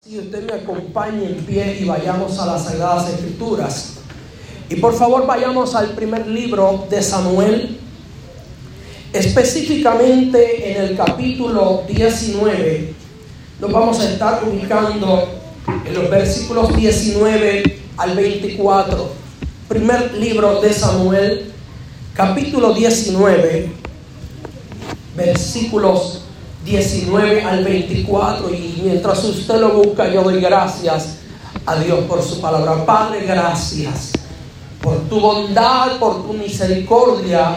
Si 0.00 0.16
usted 0.16 0.44
me 0.44 0.52
acompaña 0.52 1.28
en 1.28 1.44
pie 1.44 1.80
y 1.80 1.84
vayamos 1.84 2.38
a 2.38 2.46
las 2.46 2.66
Sagradas 2.66 3.12
Escrituras. 3.12 3.94
Y 4.70 4.76
por 4.76 4.94
favor 4.94 5.26
vayamos 5.26 5.74
al 5.74 5.88
primer 5.88 6.24
libro 6.28 6.86
de 6.88 7.02
Samuel, 7.02 7.80
específicamente 9.12 10.70
en 10.70 10.82
el 10.84 10.96
capítulo 10.96 11.82
19. 11.88 12.94
Nos 13.60 13.72
vamos 13.72 13.98
a 13.98 14.08
estar 14.08 14.44
ubicando 14.48 15.28
en 15.84 15.92
los 15.92 16.08
versículos 16.08 16.76
19 16.76 17.80
al 17.96 18.14
24. 18.14 19.10
Primer 19.66 20.14
libro 20.14 20.60
de 20.60 20.72
Samuel, 20.72 21.52
capítulo 22.14 22.72
19, 22.72 23.72
versículos 25.16 26.17
19 26.68 27.42
al 27.42 27.64
24 27.64 28.52
y 28.52 28.80
mientras 28.84 29.24
usted 29.24 29.58
lo 29.58 29.70
busca 29.70 30.08
yo 30.12 30.22
doy 30.22 30.40
gracias 30.40 31.16
a 31.64 31.76
Dios 31.76 32.00
por 32.00 32.22
su 32.22 32.40
palabra. 32.40 32.84
Padre, 32.84 33.24
gracias 33.26 34.12
por 34.82 34.98
tu 35.08 35.18
bondad, 35.18 35.98
por 35.98 36.26
tu 36.26 36.34
misericordia 36.34 37.56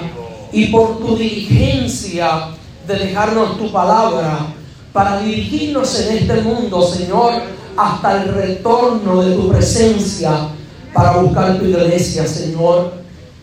y 0.51 0.67
por 0.67 0.99
tu 0.99 1.17
diligencia 1.17 2.49
de 2.87 2.95
dejarnos 2.95 3.57
tu 3.57 3.71
palabra 3.71 4.47
para 4.93 5.19
dirigirnos 5.19 5.99
en 5.99 6.17
este 6.17 6.41
mundo, 6.41 6.81
Señor, 6.81 7.33
hasta 7.77 8.23
el 8.23 8.33
retorno 8.33 9.21
de 9.23 9.35
tu 9.35 9.49
presencia 9.49 10.49
para 10.93 11.17
buscar 11.17 11.57
tu 11.57 11.65
iglesia, 11.65 12.25
Señor. 12.25 12.93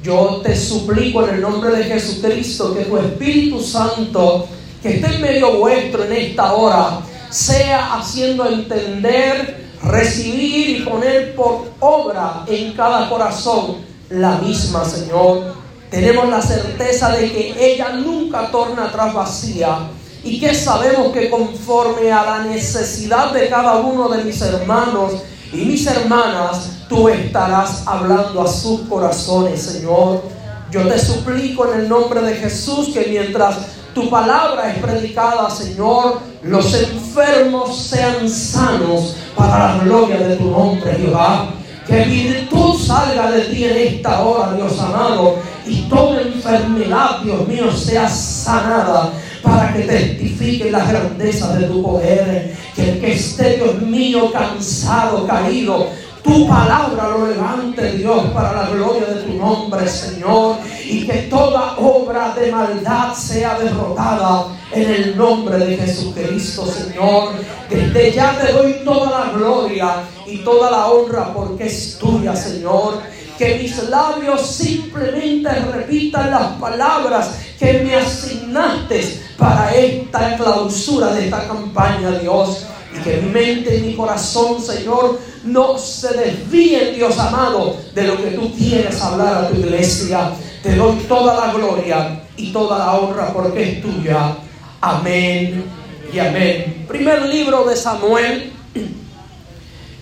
Yo 0.03 0.41
te 0.43 0.57
suplico 0.57 1.27
en 1.27 1.37
el 1.37 1.41
nombre 1.41 1.77
de 1.77 1.85
Jesucristo 1.85 2.75
que 2.75 2.85
tu 2.85 2.97
Espíritu 2.97 3.61
Santo 3.61 4.49
que 4.83 4.97
esté 4.97 5.15
en 5.15 5.21
medio 5.21 5.59
vuestro 5.59 6.05
en 6.05 6.13
esta 6.13 6.53
hora, 6.53 7.01
sea 7.31 7.95
haciendo 7.95 8.49
entender, 8.49 9.69
recibir 9.83 10.81
y 10.81 10.81
poner 10.83 11.35
por 11.35 11.71
obra 11.81 12.45
en 12.47 12.73
cada 12.73 13.09
corazón 13.09 13.77
la 14.11 14.37
misma, 14.39 14.85
Señor. 14.85 15.55
Tenemos 15.91 16.29
la 16.29 16.43
certeza 16.43 17.11
de 17.11 17.33
que 17.33 17.55
ella 17.59 17.91
nunca 17.91 18.51
torna 18.51 18.85
atrás 18.85 19.15
vacía 19.15 19.89
y 20.23 20.39
que 20.39 20.55
sabemos 20.55 21.13
que 21.13 21.31
conforme 21.31 22.13
a 22.13 22.25
la 22.25 22.45
necesidad 22.45 23.33
de 23.33 23.49
cada 23.49 23.77
uno 23.77 24.09
de 24.09 24.25
mis 24.25 24.41
hermanos 24.43 25.13
y 25.53 25.59
mis 25.59 25.87
hermanas, 25.87 26.71
tú 26.89 27.09
estarás 27.09 27.83
hablando 27.87 28.43
a 28.43 28.49
sus 28.49 28.83
corazones, 28.83 29.63
Señor. 29.63 30.23
Yo 30.71 30.87
te 30.87 30.99
suplico 30.99 31.73
en 31.73 31.81
el 31.81 31.89
nombre 31.89 32.21
de 32.21 32.35
Jesús 32.35 32.91
que 32.93 33.07
mientras 33.09 33.57
tu 33.99 34.09
palabra 34.09 34.73
es 34.73 34.79
predicada, 34.79 35.51
Señor, 35.51 36.21
los 36.43 36.73
enfermos 36.73 37.77
sean 37.77 38.29
sanos 38.29 39.17
para 39.35 39.77
la 39.77 39.85
gloria 39.85 40.19
de 40.19 40.37
tu 40.37 40.51
nombre, 40.51 40.95
Jehová. 40.95 41.49
Que 41.85 42.05
virtud 42.05 42.79
salga 42.79 43.31
de 43.33 43.41
ti 43.47 43.65
en 43.65 43.77
esta 43.77 44.21
hora, 44.21 44.55
Dios 44.55 44.79
amado, 44.79 45.37
y 45.67 45.81
toda 45.89 46.21
enfermedad, 46.21 47.23
Dios 47.25 47.49
mío, 47.49 47.73
sea 47.73 48.09
sanada 48.09 49.11
para 49.43 49.73
que 49.73 49.81
testifique 49.81 50.71
la 50.71 50.85
grandeza 50.85 51.57
de 51.57 51.67
tu 51.67 51.83
poder. 51.83 52.55
Que 52.77 52.91
el 52.91 53.01
que 53.01 53.13
esté, 53.15 53.57
Dios 53.57 53.83
mío, 53.83 54.31
cansado, 54.31 55.27
caído, 55.27 55.89
tu 56.23 56.49
palabra 56.49 57.09
lo 57.09 57.27
levante, 57.27 57.93
Dios, 57.93 58.25
para 58.35 58.53
la 58.53 58.71
gloria 58.71 59.07
de 59.07 59.23
tu 59.23 59.35
nombre, 59.35 59.89
Señor. 59.89 60.57
Y 60.85 61.07
que 61.07 61.29
toda 61.31 61.77
obra 61.79 62.35
de 62.35 62.51
maldad 62.51 63.15
sea 63.15 63.59
derrotada 63.59 64.47
en 64.73 64.91
el 64.91 65.17
nombre 65.17 65.59
de 65.59 65.77
Jesucristo, 65.77 66.67
Señor. 66.67 67.31
Desde 67.71 68.13
ya 68.13 68.39
te 68.39 68.53
doy 68.53 68.81
toda 68.85 69.27
la 69.27 69.33
gloria 69.33 70.05
y 70.27 70.39
toda 70.39 70.71
la 70.71 70.87
honra 70.89 71.33
porque 71.33 71.67
es 71.67 71.99
tuya, 71.99 72.35
Señor. 72.35 73.01
Que 73.37 73.57
mis 73.57 73.89
labios 73.89 74.47
simplemente 74.47 75.49
repitan 75.51 76.31
las 76.31 76.53
palabras 76.55 77.39
que 77.59 77.85
me 77.85 77.95
asignaste 77.95 79.23
para 79.37 79.73
esta 79.75 80.37
clausura 80.37 81.13
de 81.15 81.27
esta 81.27 81.47
campaña, 81.47 82.11
Dios. 82.13 82.67
Y 82.97 83.01
que 83.03 83.19
mi 83.19 83.31
mente 83.31 83.77
y 83.77 83.83
mi 83.83 83.95
corazón, 83.95 84.61
Señor, 84.61 85.19
no 85.45 85.79
se 85.79 86.15
desvíen, 86.15 86.95
Dios 86.95 87.19
amado, 87.19 87.77
de 87.95 88.05
lo 88.05 88.17
que 88.17 88.31
tú 88.33 88.53
quieres 88.57 89.01
hablar 89.01 89.45
a 89.45 89.49
tu 89.49 89.57
iglesia. 89.57 90.33
Te 90.63 90.75
doy 90.75 90.97
toda 91.09 91.47
la 91.47 91.53
gloria 91.53 92.23
y 92.37 92.53
toda 92.53 92.79
la 92.79 92.95
honra 92.95 93.33
porque 93.33 93.63
es 93.63 93.83
tuya. 93.83 94.37
Amén 94.81 95.65
y 96.13 96.19
amén. 96.19 96.85
Primer 96.89 97.23
libro 97.27 97.65
de 97.65 97.77
Samuel, 97.77 98.53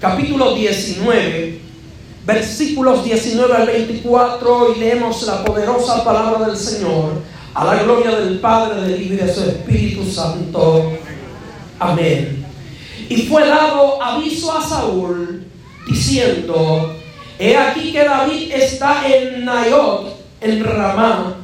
capítulo 0.00 0.54
19, 0.54 1.60
versículos 2.24 3.04
19 3.04 3.54
al 3.54 3.66
24, 3.66 4.74
y 4.74 4.80
leemos 4.80 5.22
la 5.22 5.44
poderosa 5.44 6.04
palabra 6.04 6.46
del 6.46 6.56
Señor, 6.56 7.22
a 7.54 7.64
la 7.64 7.82
gloria 7.82 8.16
del 8.16 8.38
Padre, 8.38 8.82
del 8.82 9.02
Hijo 9.02 9.14
y 9.14 9.16
de 9.16 9.34
su 9.34 9.40
Espíritu 9.42 10.04
Santo. 10.10 10.92
Amén. 11.78 12.45
Y 13.08 13.22
fue 13.22 13.46
dado 13.46 14.02
aviso 14.02 14.52
a 14.52 14.60
Saúl 14.60 15.46
diciendo, 15.88 16.96
he 17.38 17.56
aquí 17.56 17.92
que 17.92 18.04
David 18.04 18.50
está 18.52 19.06
en 19.06 19.44
Nayot, 19.44 20.16
en 20.40 20.64
Ramá. 20.64 21.36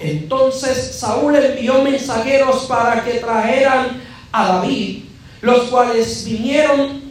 Entonces 0.00 0.96
Saúl 0.98 1.36
envió 1.36 1.82
mensajeros 1.82 2.64
para 2.66 3.04
que 3.04 3.14
trajeran 3.14 4.02
a 4.32 4.48
David, 4.48 5.04
los 5.42 5.64
cuales 5.64 6.24
vinieron, 6.24 7.02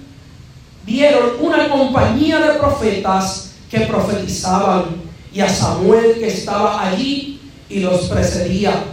vieron 0.85 1.33
una 1.39 1.69
compañía 1.69 2.39
de 2.39 2.59
profetas 2.59 3.53
que 3.69 3.81
profetizaban 3.81 4.85
y 5.33 5.39
a 5.39 5.47
Samuel 5.47 6.19
que 6.19 6.27
estaba 6.27 6.85
allí 6.85 7.39
y 7.69 7.79
los 7.79 8.09
precedía. 8.09 8.83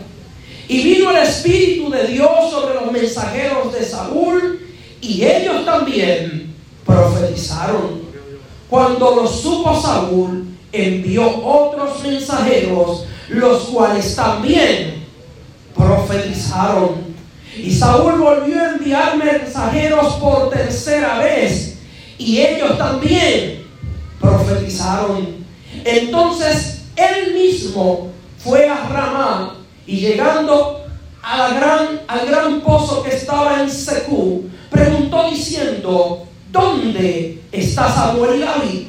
Y 0.69 0.83
vino 0.83 1.11
el 1.11 1.17
Espíritu 1.17 1.91
de 1.91 2.09
Dios 2.09 2.51
sobre 2.51 2.75
los 2.75 2.93
mensajeros 2.93 3.73
de 3.73 3.85
Saúl 3.85 4.68
y 5.01 5.25
ellos 5.25 5.65
también 5.65 6.55
profetizaron. 6.85 8.03
Cuando 8.69 9.17
lo 9.17 9.27
supo 9.27 9.81
Saúl, 9.81 10.47
envió 10.73 11.45
otros 11.45 12.03
mensajeros, 12.03 13.05
los 13.29 13.63
cuales 13.65 14.15
también 14.15 15.07
profetizaron. 15.75 17.09
Y 17.57 17.73
Saúl 17.73 18.19
volvió 18.19 18.61
a 18.61 18.71
enviar 18.71 19.17
mensajeros 19.17 20.15
por 20.15 20.51
tercera 20.51 21.19
vez, 21.19 21.79
y 22.19 22.39
ellos 22.39 22.77
también 22.77 23.65
profetizaron. 24.21 25.47
Entonces 25.85 26.83
él 26.97 27.35
mismo 27.35 28.09
fue 28.39 28.69
a 28.69 28.89
Ramá 28.89 29.57
y 29.87 29.97
llegando 30.01 30.78
a 31.29 31.49
gran, 31.51 32.01
al 32.09 32.27
gran 32.27 32.61
pozo 32.63 33.03
que 33.03 33.15
estaba 33.15 33.61
en 33.61 33.71
Secú, 33.71 34.49
preguntó 34.71 35.29
diciendo, 35.29 36.27
¿dónde 36.51 37.43
está 37.53 37.93
Samuel 37.95 38.37
y 38.37 38.41
David? 38.41 38.87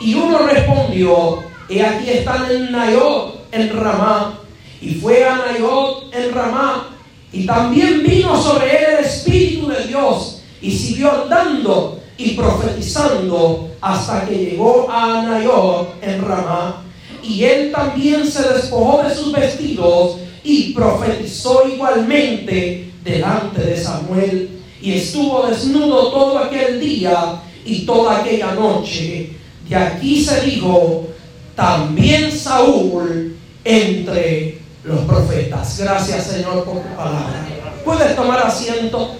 Y 0.00 0.14
uno 0.14 0.38
respondió, 0.38 1.38
he 1.68 1.84
aquí 1.84 2.10
están 2.10 2.50
en 2.50 2.72
Nayot, 2.72 3.46
en 3.52 3.76
Ramá. 3.76 4.40
Y 4.80 4.94
fue 4.94 5.24
a 5.24 5.36
Nayot, 5.36 6.12
en 6.12 6.34
Ramá, 6.34 6.88
y 7.32 7.46
también 7.46 8.02
vino 8.02 8.40
sobre 8.40 8.76
él 8.76 8.98
el 8.98 9.04
Espíritu 9.04 9.68
de 9.68 9.86
Dios, 9.86 10.42
y 10.60 10.72
siguió 10.72 11.22
andando 11.22 12.00
y 12.16 12.30
profetizando 12.30 13.70
hasta 13.80 14.24
que 14.26 14.34
llegó 14.34 14.88
a 14.90 15.22
Nayot, 15.22 15.94
en 16.02 16.24
Ramá. 16.24 16.82
Y 17.22 17.44
él 17.44 17.70
también 17.70 18.26
se 18.26 18.42
despojó 18.52 19.02
de 19.04 19.14
sus 19.14 19.32
vestidos 19.32 20.16
y 20.48 20.72
profetizó 20.72 21.68
igualmente 21.68 22.90
delante 23.04 23.60
de 23.60 23.76
Samuel 23.76 24.62
y 24.80 24.94
estuvo 24.94 25.46
desnudo 25.46 26.10
todo 26.10 26.38
aquel 26.38 26.80
día 26.80 27.42
y 27.66 27.84
toda 27.84 28.20
aquella 28.20 28.54
noche. 28.54 29.32
De 29.68 29.76
aquí 29.76 30.24
se 30.24 30.40
dijo, 30.40 31.08
también 31.54 32.32
Saúl 32.32 33.36
entre 33.62 34.58
los 34.84 35.00
profetas. 35.00 35.80
Gracias 35.80 36.28
Señor 36.28 36.64
por 36.64 36.80
tu 36.80 36.96
palabra. 36.96 37.46
Puedes 37.84 38.16
tomar 38.16 38.38
asiento. 38.38 39.16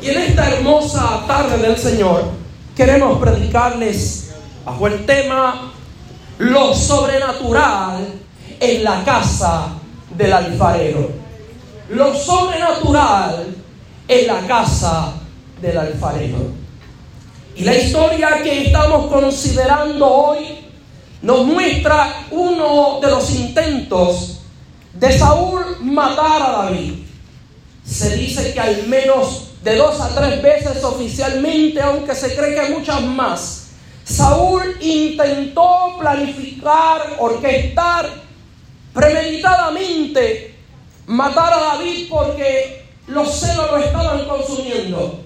Y 0.00 0.08
en 0.08 0.16
esta 0.16 0.48
hermosa 0.48 1.24
tarde 1.26 1.58
del 1.58 1.76
Señor 1.76 2.30
queremos 2.76 3.18
predicarles 3.18 4.25
bajo 4.66 4.88
el 4.88 5.06
tema 5.06 5.72
lo 6.38 6.74
sobrenatural 6.74 8.04
en 8.58 8.84
la 8.84 9.04
casa 9.04 9.68
del 10.10 10.32
alfarero. 10.32 11.08
Lo 11.90 12.12
sobrenatural 12.12 13.54
en 14.08 14.26
la 14.26 14.40
casa 14.40 15.12
del 15.62 15.78
alfarero. 15.78 16.50
Y 17.54 17.62
la 17.62 17.76
historia 17.76 18.42
que 18.42 18.66
estamos 18.66 19.06
considerando 19.06 20.04
hoy 20.04 20.58
nos 21.22 21.46
muestra 21.46 22.24
uno 22.32 22.98
de 23.00 23.08
los 23.08 23.30
intentos 23.30 24.40
de 24.94 25.16
Saúl 25.16 25.62
matara 25.80 26.46
a 26.46 26.64
David. 26.64 27.04
Se 27.84 28.16
dice 28.16 28.52
que 28.52 28.60
al 28.60 28.88
menos 28.88 29.50
de 29.62 29.76
dos 29.76 30.00
a 30.00 30.08
tres 30.08 30.42
veces 30.42 30.82
oficialmente, 30.82 31.80
aunque 31.80 32.16
se 32.16 32.34
cree 32.34 32.54
que 32.54 32.74
muchas 32.74 33.00
más, 33.02 33.65
Saúl 34.06 34.76
intentó 34.80 35.96
planificar, 35.98 37.16
orquestar 37.18 38.08
premeditadamente 38.94 40.54
matar 41.06 41.52
a 41.52 41.60
David 41.74 42.08
porque 42.08 42.84
los 43.08 43.40
celos 43.40 43.70
lo 43.70 43.78
estaban 43.78 44.24
consumiendo. 44.26 45.20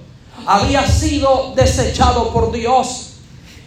Había 0.47 0.87
sido 0.87 1.53
desechado 1.55 2.33
por 2.33 2.53
Dios. 2.53 3.19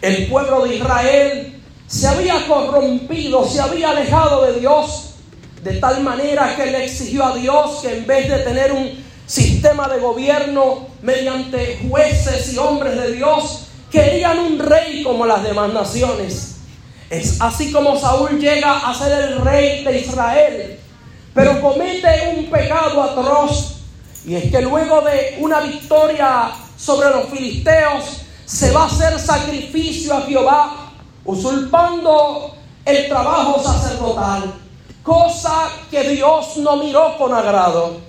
El 0.02 0.26
pueblo 0.26 0.64
de 0.64 0.76
Israel 0.76 1.62
se 1.86 2.08
había 2.08 2.46
corrompido, 2.46 3.46
se 3.48 3.60
había 3.60 3.90
alejado 3.90 4.44
de 4.44 4.60
Dios, 4.60 5.14
de 5.62 5.74
tal 5.74 6.02
manera 6.02 6.56
que 6.56 6.66
le 6.66 6.84
exigió 6.84 7.24
a 7.24 7.36
Dios 7.36 7.80
que 7.82 7.98
en 7.98 8.06
vez 8.06 8.28
de 8.28 8.38
tener 8.38 8.72
un 8.72 9.04
sistema 9.26 9.88
de 9.88 10.00
gobierno 10.00 10.88
mediante 11.02 11.78
jueces 11.88 12.52
y 12.52 12.58
hombres 12.58 12.96
de 12.96 13.12
Dios, 13.12 13.68
querían 13.94 14.40
un 14.40 14.58
rey 14.58 15.04
como 15.04 15.24
las 15.24 15.44
demás 15.44 15.72
naciones. 15.72 16.56
Es 17.08 17.40
así 17.40 17.70
como 17.70 17.96
Saúl 17.96 18.40
llega 18.40 18.90
a 18.90 18.92
ser 18.92 19.12
el 19.12 19.40
rey 19.40 19.84
de 19.84 20.00
Israel, 20.00 20.80
pero 21.32 21.60
comete 21.60 22.34
un 22.36 22.50
pecado 22.50 23.00
atroz. 23.00 23.76
Y 24.26 24.34
es 24.34 24.50
que 24.50 24.60
luego 24.62 25.00
de 25.02 25.36
una 25.38 25.60
victoria 25.60 26.50
sobre 26.76 27.08
los 27.10 27.26
filisteos, 27.26 28.22
se 28.44 28.72
va 28.72 28.82
a 28.82 28.86
hacer 28.86 29.18
sacrificio 29.18 30.14
a 30.14 30.22
Jehová, 30.22 30.90
usurpando 31.24 32.56
el 32.84 33.08
trabajo 33.08 33.62
sacerdotal, 33.62 34.54
cosa 35.02 35.68
que 35.90 36.08
Dios 36.10 36.56
no 36.56 36.76
miró 36.76 37.16
con 37.16 37.32
agrado. 37.32 38.00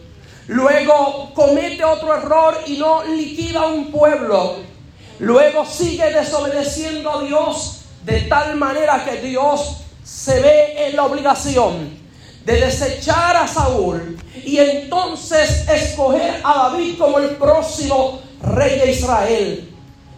Luego 0.47 1.31
comete 1.33 1.83
otro 1.83 2.15
error 2.15 2.57
y 2.65 2.77
no 2.77 3.03
liquida 3.03 3.67
un 3.67 3.91
pueblo. 3.91 4.74
Luego 5.19 5.65
sigue 5.65 6.11
desobedeciendo 6.11 7.09
a 7.09 7.23
Dios 7.23 7.81
de 8.03 8.21
tal 8.21 8.55
manera 8.57 9.03
que 9.05 9.21
Dios 9.21 9.77
se 10.03 10.39
ve 10.39 10.87
en 10.87 10.95
la 10.95 11.05
obligación 11.05 11.97
de 12.43 12.61
desechar 12.61 13.35
a 13.37 13.47
Saúl 13.47 14.17
y 14.45 14.59
entonces 14.59 15.67
escoger 15.67 16.41
a 16.43 16.69
David 16.69 16.97
como 16.99 17.17
el 17.17 17.29
próximo 17.37 18.19
rey 18.41 18.77
de 18.79 18.91
Israel. 18.91 19.73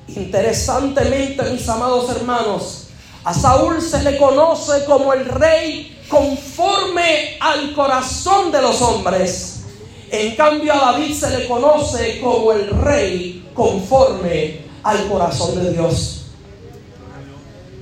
Interesantemente, 0.10 1.44
mis 1.52 1.68
amados 1.70 2.10
hermanos, 2.10 2.88
a 3.24 3.34
Saúl 3.34 3.82
se 3.82 4.04
le 4.04 4.18
conoce 4.18 4.84
como 4.86 5.14
el 5.14 5.26
rey 5.26 5.98
conforme 6.10 7.38
al 7.40 7.74
corazón 7.74 8.52
de 8.52 8.62
los 8.62 8.82
hombres. 8.82 9.62
En 10.10 10.36
cambio 10.36 10.74
a 10.74 10.92
David 10.92 11.14
se 11.14 11.38
le 11.38 11.48
conoce 11.48 12.20
como 12.20 12.52
el 12.52 12.70
rey 12.70 13.50
conforme 13.54 14.67
al 14.88 15.06
corazón 15.10 15.62
de 15.62 15.74
Dios. 15.74 16.22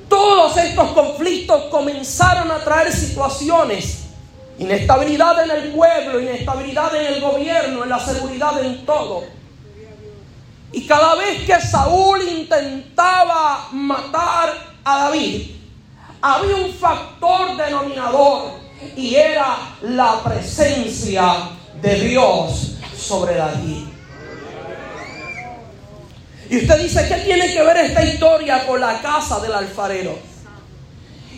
Todos 0.09 0.57
estos 0.57 0.91
conflictos 0.91 1.65
comenzaron 1.69 2.49
a 2.49 2.57
traer 2.63 2.91
situaciones, 2.91 4.05
inestabilidad 4.57 5.43
en 5.43 5.51
el 5.51 5.71
pueblo, 5.71 6.19
inestabilidad 6.19 6.95
en 6.95 7.13
el 7.13 7.21
gobierno, 7.21 7.83
en 7.83 7.89
la 7.89 7.99
seguridad, 7.99 8.59
en 8.63 8.85
todo. 8.87 9.23
Y 10.71 10.87
cada 10.87 11.13
vez 11.15 11.45
que 11.45 11.61
Saúl 11.61 12.27
intentaba 12.27 13.67
matar 13.71 14.53
a 14.83 15.03
David, 15.03 15.51
había 16.21 16.55
un 16.55 16.73
factor 16.73 17.55
denominador 17.55 18.53
y 18.97 19.13
era 19.13 19.75
la 19.81 20.23
presencia 20.23 21.49
de 21.79 21.99
Dios 21.99 22.77
sobre 22.97 23.35
David. 23.35 23.84
Y 26.49 26.57
usted 26.57 26.79
dice, 26.79 27.07
¿qué 27.07 27.15
tiene 27.21 27.51
que 27.51 27.63
ver 27.63 27.77
esta 27.77 28.03
historia 28.03 28.65
con 28.65 28.79
la 28.79 29.01
casa 29.01 29.39
del 29.39 29.53
alfarero? 29.53 30.17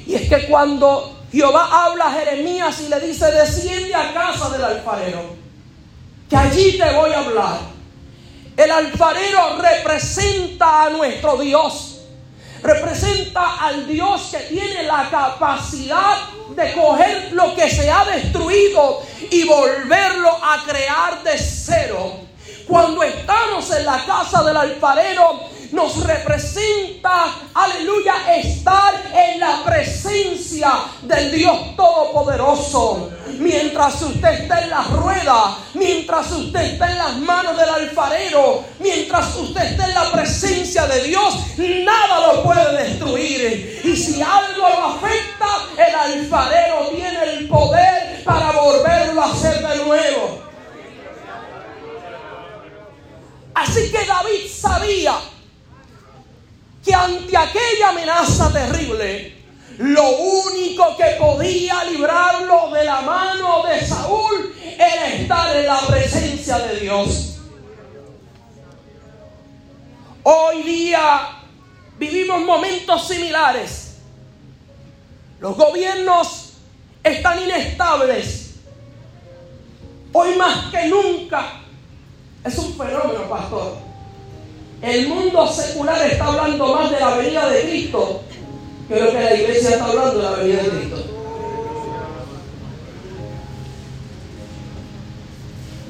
Y 0.06 0.16
es 0.16 0.30
que 0.30 0.48
cuando 0.48 1.18
Jehová 1.32 1.86
habla 1.86 2.08
a 2.08 2.14
Jeremías 2.14 2.80
y 2.82 2.90
le 2.90 3.00
dice, 3.00 3.32
desciende 3.32 3.94
a 3.94 4.14
casa 4.14 4.50
del 4.50 4.64
alfarero, 4.64 5.36
que 6.30 6.36
allí 6.36 6.78
te 6.78 6.94
voy 6.94 7.12
a 7.12 7.20
hablar. 7.20 7.60
El 8.56 8.72
alfarero 8.72 9.58
representa 9.62 10.86
a 10.86 10.90
nuestro 10.90 11.38
Dios, 11.38 12.00
representa 12.64 13.58
al 13.66 13.88
Dios 13.88 14.30
que 14.32 14.40
tiene 14.40 14.84
la 14.84 15.10
capacidad 15.10 16.18
de 16.56 16.74
coger 16.74 17.34
lo 17.34 17.54
que 17.56 17.70
se 17.70 17.90
ha 17.90 18.04
destruido 18.06 19.04
y 19.30 19.44
volverlo 19.44 20.30
a 20.30 20.64
crear 20.66 21.24
de 21.24 21.38
cero. 21.38 22.27
Cuando 22.68 23.02
estamos 23.02 23.72
en 23.72 23.86
la 23.86 24.06
casa 24.06 24.44
del 24.44 24.58
alfarero, 24.58 25.40
nos 25.72 26.04
representa, 26.04 27.34
aleluya, 27.54 28.36
estar 28.36 28.94
en 29.14 29.40
la 29.40 29.64
presencia 29.64 30.72
del 31.02 31.32
Dios 31.32 31.76
Todopoderoso. 31.78 33.10
Mientras 33.40 34.02
usted 34.02 34.42
está 34.42 34.64
en 34.64 34.70
la 34.70 34.84
rueda, 34.84 35.58
mientras 35.76 36.30
usted 36.32 36.60
está 36.60 36.92
en 36.92 36.98
las 36.98 37.18
manos 37.20 37.58
del 37.58 37.70
alfarero, 37.70 38.66
mientras 38.80 39.36
usted 39.36 39.64
está 39.64 39.88
en 39.88 39.94
la 39.94 40.12
presencia 40.12 40.88
de 40.88 41.04
Dios, 41.04 41.36
nada 41.58 42.34
lo 42.34 42.44
puede 42.44 42.84
destruir. 42.84 43.82
Y 43.84 43.96
si 43.96 44.22
algo 44.22 44.68
lo 44.68 44.86
afecta, 44.88 45.48
el 45.78 45.96
alfarero 45.96 46.90
tiene 46.90 47.24
el 47.24 47.48
poder 47.48 48.24
para 48.26 48.52
volverlo 48.52 49.22
a 49.22 49.32
hacer 49.32 49.66
de 49.66 49.86
nuevo. 49.86 50.47
Así 53.58 53.92
que 53.92 54.06
David 54.06 54.48
sabía 54.52 55.20
que 56.86 56.94
ante 56.94 57.36
aquella 57.36 57.90
amenaza 57.90 58.54
terrible, 58.54 59.36
lo 59.80 60.10
único 60.10 60.96
que 60.96 61.16
podía 61.18 61.84
librarlo 61.86 62.70
de 62.70 62.84
la 62.84 63.02
mano 63.02 63.64
de 63.64 63.84
Saúl 63.84 64.54
era 64.78 65.08
estar 65.08 65.58
en 65.58 65.66
la 65.66 65.80
presencia 65.88 66.60
de 66.60 66.80
Dios. 66.82 67.40
Hoy 70.22 70.62
día 70.62 71.40
vivimos 71.98 72.42
momentos 72.42 73.08
similares. 73.08 73.96
Los 75.40 75.58
gobiernos 75.58 76.54
están 77.04 77.42
inestables. 77.42 78.52
Hoy 80.14 80.36
más 80.36 80.72
que 80.72 80.86
nunca 80.86 81.64
es 82.48 82.58
un 82.58 82.74
fenómeno, 82.74 83.30
pastor. 83.30 83.74
El 84.82 85.08
mundo 85.08 85.48
secular 85.48 86.02
está 86.06 86.26
hablando 86.26 86.76
más 86.76 86.92
de 86.92 87.00
la 87.00 87.16
venida 87.16 87.50
de 87.50 87.62
Cristo 87.62 88.22
que 88.88 89.00
lo 89.00 89.12
que 89.12 89.22
la 89.22 89.36
iglesia 89.36 89.70
está 89.72 89.86
hablando 89.86 90.18
de 90.18 90.24
la 90.24 90.32
venida 90.32 90.64
de 90.64 90.70
Cristo. 90.70 91.04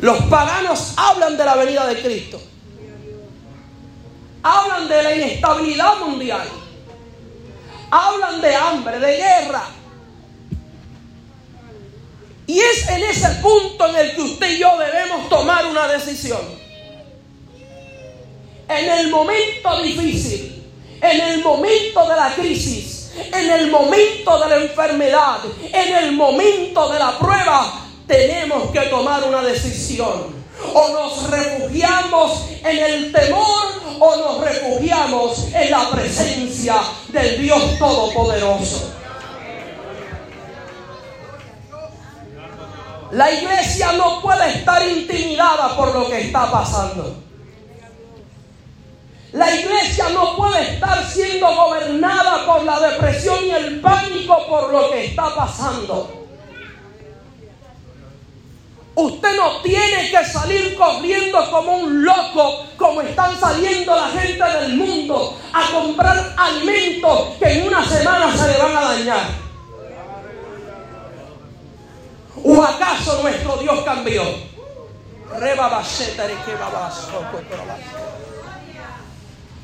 Los 0.02 0.18
paganos 0.24 0.94
hablan 0.96 1.38
de 1.38 1.46
la 1.46 1.56
venida 1.56 1.86
de 1.88 2.02
Cristo. 2.02 2.42
Hablan 4.44 4.88
de 4.88 5.04
la 5.04 5.16
inestabilidad 5.16 6.00
mundial. 6.00 6.48
Hablan 7.92 8.42
de 8.42 8.56
hambre, 8.56 9.00
de 9.00 9.18
guerra. 9.18 9.64
Y 12.48 12.60
es 12.60 12.88
en 12.88 13.04
ese 13.04 13.28
punto 13.42 13.88
en 13.90 13.96
el 13.98 14.16
que 14.16 14.22
usted 14.22 14.52
y 14.52 14.60
yo 14.60 14.78
debemos 14.78 15.28
tomar 15.28 15.66
una 15.66 15.86
decisión. 15.90 16.40
En 18.70 18.90
el 18.90 19.10
momento 19.10 19.82
difícil, 19.82 20.66
en 21.02 21.22
el 21.22 21.44
momento 21.44 22.08
de 22.08 22.16
la 22.16 22.34
crisis, 22.36 23.12
en 23.34 23.50
el 23.52 23.70
momento 23.70 24.40
de 24.40 24.50
la 24.50 24.56
enfermedad, 24.58 25.40
en 25.62 25.96
el 25.96 26.12
momento 26.14 26.90
de 26.90 27.00
la 27.00 27.20
prueba, 27.20 27.86
tenemos 28.08 28.72
que 28.72 28.82
tomar 28.82 29.26
una 29.26 29.42
decisión. 29.42 30.38
O 30.74 30.90
nos 30.90 31.30
refugiamos 31.30 32.46
en 32.64 32.78
el 32.78 33.12
temor 33.12 33.68
o 34.00 34.16
nos 34.16 34.42
refugiamos 34.42 35.48
en 35.54 35.70
la 35.70 35.90
presencia 35.90 36.76
del 37.10 37.42
Dios 37.42 37.78
Todopoderoso. 37.78 38.97
La 43.12 43.32
iglesia 43.32 43.94
no 43.94 44.22
puede 44.22 44.50
estar 44.50 44.86
intimidada 44.86 45.76
por 45.76 45.94
lo 45.94 46.10
que 46.10 46.22
está 46.22 46.52
pasando. 46.52 47.16
La 49.32 49.54
iglesia 49.54 50.10
no 50.10 50.36
puede 50.36 50.74
estar 50.74 51.06
siendo 51.06 51.48
gobernada 51.54 52.46
por 52.46 52.64
la 52.64 52.80
depresión 52.80 53.46
y 53.46 53.52
el 53.52 53.80
pánico 53.82 54.46
por 54.48 54.72
lo 54.72 54.90
que 54.90 55.06
está 55.06 55.34
pasando. 55.36 56.26
Usted 58.96 59.38
no 59.38 59.62
tiene 59.62 60.10
que 60.10 60.26
salir 60.26 60.76
corriendo 60.76 61.52
como 61.52 61.78
un 61.78 62.04
loco, 62.04 62.66
como 62.78 63.02
están 63.02 63.40
saliendo 63.40 63.96
la 63.96 64.08
gente 64.10 64.44
del 64.44 64.76
mundo, 64.76 65.38
a 65.54 65.72
comprar 65.72 66.34
alimentos 66.36 67.36
que 67.38 67.46
en 67.46 67.68
una 67.68 67.88
semana 67.88 68.36
se 68.36 68.48
le 68.48 68.58
van 68.58 68.76
a 68.76 68.82
dañar. 68.82 69.47
¿O 72.50 72.64
acaso 72.64 73.22
nuestro 73.24 73.58
Dios 73.58 73.84
cambió? 73.84 74.24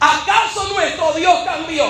¿Acaso 0.02 0.68
nuestro 0.74 1.14
Dios 1.14 1.40
cambió? 1.46 1.86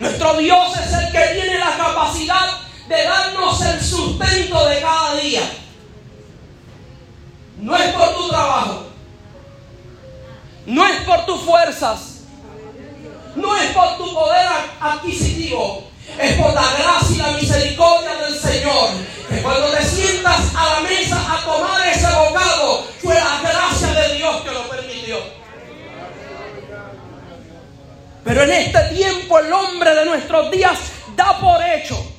Nuestro 0.00 0.34
Dios 0.38 0.76
es 0.76 0.92
el 0.92 1.12
que 1.12 1.40
tiene 1.40 1.58
la 1.60 1.76
capacidad 1.76 2.48
de 2.88 3.04
darnos 3.04 3.60
el 3.62 3.80
sustento 3.80 4.66
de 4.66 4.80
cada 4.80 5.14
día. 5.14 5.42
No 7.58 7.76
es 7.76 7.92
por 7.94 8.14
tu 8.16 8.28
trabajo, 8.28 8.86
no 10.66 10.84
es 10.84 11.00
por 11.02 11.26
tus 11.26 11.42
fuerzas, 11.42 12.22
no 13.36 13.56
es 13.56 13.70
por 13.70 13.98
tu 13.98 14.12
poder 14.12 14.48
adquisitivo, 14.80 15.87
es 16.20 16.32
por 16.36 16.54
la 16.54 16.72
gracia 16.78 17.14
y 17.14 17.18
la 17.18 17.30
misericordia 17.32 18.14
del 18.16 18.38
Señor. 18.38 18.90
Que 19.28 19.42
cuando 19.42 19.68
te 19.68 19.84
sientas 19.84 20.40
a 20.54 20.74
la 20.74 20.88
mesa 20.88 21.16
a 21.16 21.44
tomar 21.44 21.86
ese 21.88 22.06
bocado, 22.06 22.84
fue 23.02 23.14
la 23.14 23.40
gracia 23.40 23.88
de 23.88 24.14
Dios 24.14 24.42
que 24.42 24.50
lo 24.50 24.68
permitió. 24.68 25.18
Pero 28.24 28.42
en 28.42 28.52
este 28.52 28.80
tiempo 28.94 29.38
el 29.38 29.52
hombre 29.52 29.94
de 29.94 30.04
nuestros 30.04 30.50
días 30.50 30.78
da 31.16 31.38
por 31.38 31.62
hecho 31.62 32.12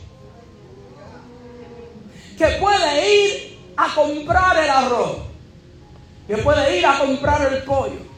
que 2.38 2.48
puede 2.60 3.16
ir 3.16 3.60
a 3.76 3.94
comprar 3.94 4.58
el 4.64 4.70
arroz, 4.70 5.18
que 6.26 6.38
puede 6.38 6.78
ir 6.78 6.86
a 6.86 6.98
comprar 6.98 7.54
el 7.54 7.64
pollo, 7.64 8.09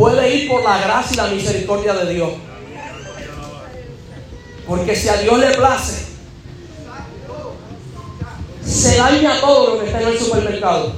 puede 0.00 0.34
ir 0.34 0.48
por 0.48 0.62
la 0.62 0.78
gracia 0.78 1.12
y 1.12 1.16
la 1.28 1.34
misericordia 1.34 1.92
de 1.92 2.14
Dios. 2.14 2.30
Porque 4.66 4.96
si 4.96 5.10
a 5.10 5.18
Dios 5.18 5.38
le 5.38 5.50
place, 5.50 6.06
se 8.64 8.96
daña 8.96 9.38
todo 9.42 9.74
lo 9.74 9.80
que 9.80 9.86
está 9.86 10.00
en 10.00 10.08
el 10.08 10.18
supermercado. 10.18 10.92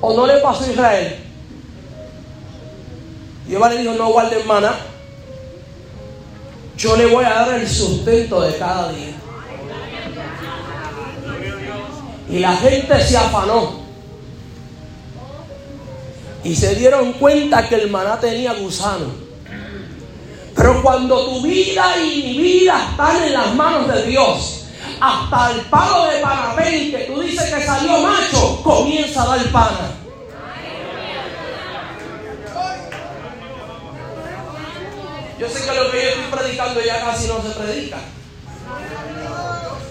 ¿O 0.00 0.14
no 0.14 0.26
le 0.26 0.38
pasó 0.38 0.64
a 0.64 0.68
Israel? 0.68 1.18
Dios 3.46 3.70
le 3.70 3.78
dijo, 3.78 3.92
no 3.92 4.08
guarden 4.08 4.46
maná. 4.46 4.74
Yo 6.78 6.96
le 6.96 7.06
voy 7.06 7.26
a 7.26 7.30
dar 7.30 7.60
el 7.60 7.68
sustento 7.68 8.40
de 8.40 8.56
cada 8.56 8.90
día. 8.90 9.14
Y 12.30 12.38
la 12.38 12.56
gente 12.56 13.04
se 13.04 13.18
afanó. 13.18 13.85
Y 16.46 16.54
se 16.54 16.76
dieron 16.76 17.14
cuenta 17.14 17.68
que 17.68 17.74
el 17.74 17.90
maná 17.90 18.20
tenía 18.20 18.52
gusano. 18.52 19.06
Pero 20.54 20.80
cuando 20.80 21.24
tu 21.26 21.42
vida 21.42 21.96
y 21.98 22.22
mi 22.22 22.38
vida 22.38 22.88
están 22.90 23.20
en 23.24 23.32
las 23.32 23.52
manos 23.56 23.92
de 23.92 24.04
Dios, 24.04 24.66
hasta 25.00 25.50
el 25.50 25.60
palo 25.62 26.06
de 26.06 26.20
panapén 26.20 26.92
que 26.92 26.98
tú 26.98 27.20
dices 27.20 27.52
que 27.52 27.62
salió 27.62 27.98
macho, 27.98 28.62
comienza 28.62 29.24
a 29.24 29.36
dar 29.36 29.46
pana. 29.50 29.90
Yo 35.40 35.48
sé 35.48 35.66
que 35.66 35.74
lo 35.74 35.90
que 35.90 36.02
yo 36.02 36.08
estoy 36.10 36.38
predicando 36.38 36.80
ya 36.80 37.04
casi 37.04 37.26
no 37.26 37.42
se 37.42 37.50
predica. 37.50 37.98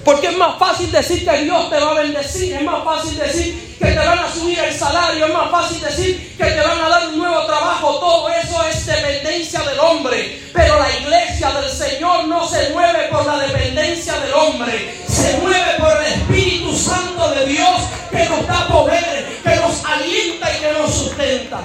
Porque 0.06 0.28
es 0.28 0.38
más 0.38 0.60
fácil 0.60 0.92
decir 0.92 1.28
que 1.28 1.38
Dios 1.40 1.68
te 1.68 1.80
va 1.80 1.90
a 1.90 1.94
bendecir, 1.96 2.54
es 2.54 2.62
más 2.62 2.84
fácil 2.84 3.18
decir 3.18 3.76
que 3.80 3.88
te 3.88 3.98
van 3.98 4.20
a 4.20 4.32
subir 4.32 4.60
el 4.60 4.72
salario, 4.72 5.26
es 5.26 5.34
más 5.34 5.50
fácil 5.50 5.82
decir 5.82 6.38
que 6.38 6.44
te 6.46 6.62
van 6.62 6.80
a 6.80 6.90
dar 6.90 7.08
un 7.08 7.18
nuevo 7.18 7.44
trabajo. 7.48 7.96
Todo 7.96 8.30
eso 8.30 8.64
es 8.68 8.86
dependencia 8.86 9.62
del 9.62 9.80
hombre. 9.80 10.40
Pero 10.54 10.78
la 10.78 10.92
iglesia 11.00 11.50
del 11.54 11.72
Señor 11.72 12.26
no 12.28 12.48
se 12.48 12.70
mueve 12.70 13.08
por 13.10 13.26
la 13.26 13.40
dependencia 13.40 14.14
del 14.20 14.34
hombre, 14.36 14.96
se 15.08 15.38
mueve 15.40 15.74
por 15.80 15.98
el 15.98 16.14
Espíritu 16.14 16.78
Santo 16.78 17.32
de 17.32 17.48
Dios 17.48 17.82
que 18.12 18.30
nos 18.30 18.46
da 18.46 18.68
poder, 18.68 19.40
que 19.44 19.56
nos 19.56 19.84
alienta 19.86 20.56
y 20.56 20.60
que 20.60 20.72
nos 20.72 20.94
sustenta. 20.94 21.62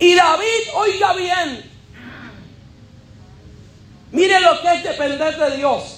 Y 0.00 0.14
David, 0.16 0.74
oiga 0.74 1.12
bien, 1.12 1.69
mire 4.12 4.40
lo 4.40 4.60
que 4.60 4.74
es 4.74 4.84
depender 4.84 5.38
de 5.38 5.56
Dios. 5.56 5.96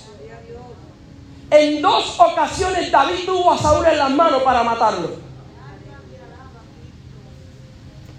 En 1.50 1.82
dos 1.82 2.18
ocasiones 2.18 2.90
David 2.90 3.26
tuvo 3.26 3.52
a 3.52 3.58
Saúl 3.58 3.84
en 3.86 3.98
las 3.98 4.10
manos 4.10 4.42
para 4.42 4.62
matarlo. 4.62 5.10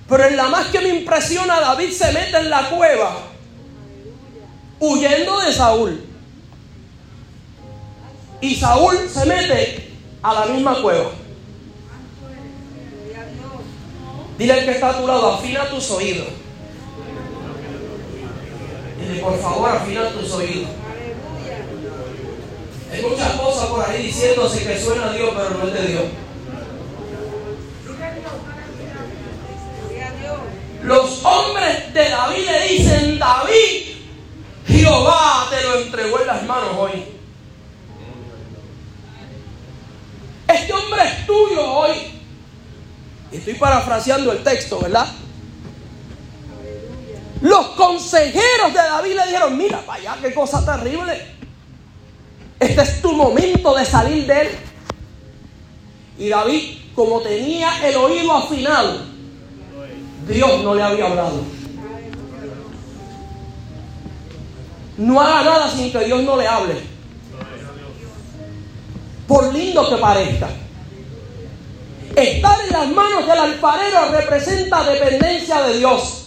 Pero 0.07 0.25
en 0.25 0.37
la 0.37 0.49
más 0.49 0.67
que 0.67 0.79
me 0.81 0.89
impresiona, 0.89 1.59
David 1.59 1.91
se 1.91 2.11
mete 2.11 2.37
en 2.37 2.49
la 2.49 2.69
cueva 2.69 3.15
huyendo 4.79 5.39
de 5.39 5.53
Saúl. 5.53 6.03
Y 8.41 8.55
Saúl 8.55 9.09
se 9.09 9.25
mete 9.25 9.93
a 10.21 10.33
la 10.33 10.45
misma 10.45 10.81
cueva. 10.81 11.09
Dile 14.37 14.53
al 14.53 14.65
que 14.65 14.71
está 14.71 14.89
a 14.89 14.97
tu 14.99 15.07
lado, 15.07 15.33
afina 15.33 15.69
tus 15.69 15.89
oídos. 15.91 16.42
Por 19.21 19.39
favor, 19.39 19.69
afina 19.69 20.09
tus 20.09 20.31
oídos. 20.31 20.69
Hay 22.91 23.01
muchas 23.01 23.31
cosas 23.33 23.65
por 23.67 23.89
ahí 23.89 24.03
diciéndose 24.03 24.65
que 24.65 24.79
suena 24.79 25.09
a 25.09 25.13
Dios, 25.13 25.31
pero 25.35 25.49
no 25.57 25.67
es 25.67 25.73
de 25.73 25.87
Dios. 25.87 26.03
Los 30.83 31.25
hombres 31.25 31.93
de 31.93 32.09
David 32.09 32.45
le 32.45 32.67
dicen, 32.67 33.19
David, 33.19 33.95
Jehová 34.67 35.47
te 35.49 35.61
lo 35.63 35.79
entregó 35.79 36.19
en 36.19 36.27
las 36.27 36.43
manos 36.43 36.75
hoy. 36.77 37.05
Este 40.47 40.73
hombre 40.73 41.01
es 41.03 41.25
tuyo 41.25 41.65
hoy. 41.65 41.91
Estoy 43.31 43.53
parafraseando 43.55 44.31
el 44.33 44.43
texto, 44.43 44.79
¿verdad? 44.79 45.07
Consejeros 47.75 48.73
de 48.73 48.79
David 48.79 49.15
le 49.15 49.25
dijeron, 49.25 49.57
mira 49.57 49.81
para 49.85 49.99
allá, 49.99 50.17
qué 50.21 50.33
cosa 50.33 50.63
terrible. 50.65 51.33
Este 52.59 52.81
es 52.81 53.01
tu 53.01 53.13
momento 53.13 53.75
de 53.75 53.85
salir 53.85 54.25
de 54.25 54.41
él. 54.41 54.49
Y 56.17 56.29
David, 56.29 56.77
como 56.95 57.21
tenía 57.21 57.87
el 57.87 57.95
oído 57.97 58.31
afinado, 58.31 58.99
Dios 60.27 60.63
no 60.63 60.75
le 60.75 60.83
había 60.83 61.05
hablado. 61.07 61.41
No 64.97 65.19
haga 65.19 65.43
nada 65.43 65.69
sin 65.69 65.91
que 65.91 65.99
Dios 66.05 66.23
no 66.23 66.37
le 66.37 66.47
hable. 66.47 66.75
Por 69.27 69.53
lindo 69.53 69.89
que 69.89 69.97
parezca. 69.97 70.49
Estar 72.15 72.59
en 72.61 72.71
las 72.71 72.87
manos 72.89 73.25
del 73.25 73.39
alfarero 73.39 74.11
representa 74.11 74.83
dependencia 74.83 75.63
de 75.63 75.79
Dios. 75.79 76.22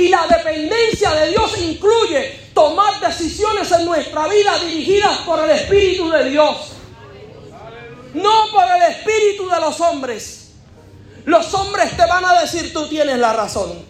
Y 0.00 0.08
la 0.08 0.26
dependencia 0.26 1.10
de 1.10 1.28
Dios 1.28 1.58
incluye 1.58 2.48
tomar 2.54 2.98
decisiones 3.00 3.70
en 3.70 3.84
nuestra 3.84 4.26
vida 4.28 4.58
dirigidas 4.58 5.18
por 5.18 5.44
el 5.44 5.50
Espíritu 5.50 6.08
de 6.08 6.30
Dios. 6.30 6.56
No 8.14 8.50
por 8.50 8.64
el 8.64 8.82
Espíritu 8.90 9.46
de 9.46 9.60
los 9.60 9.78
hombres. 9.82 10.52
Los 11.26 11.52
hombres 11.52 11.94
te 11.94 12.06
van 12.06 12.24
a 12.24 12.40
decir 12.40 12.72
tú 12.72 12.88
tienes 12.88 13.18
la 13.18 13.34
razón. 13.34 13.84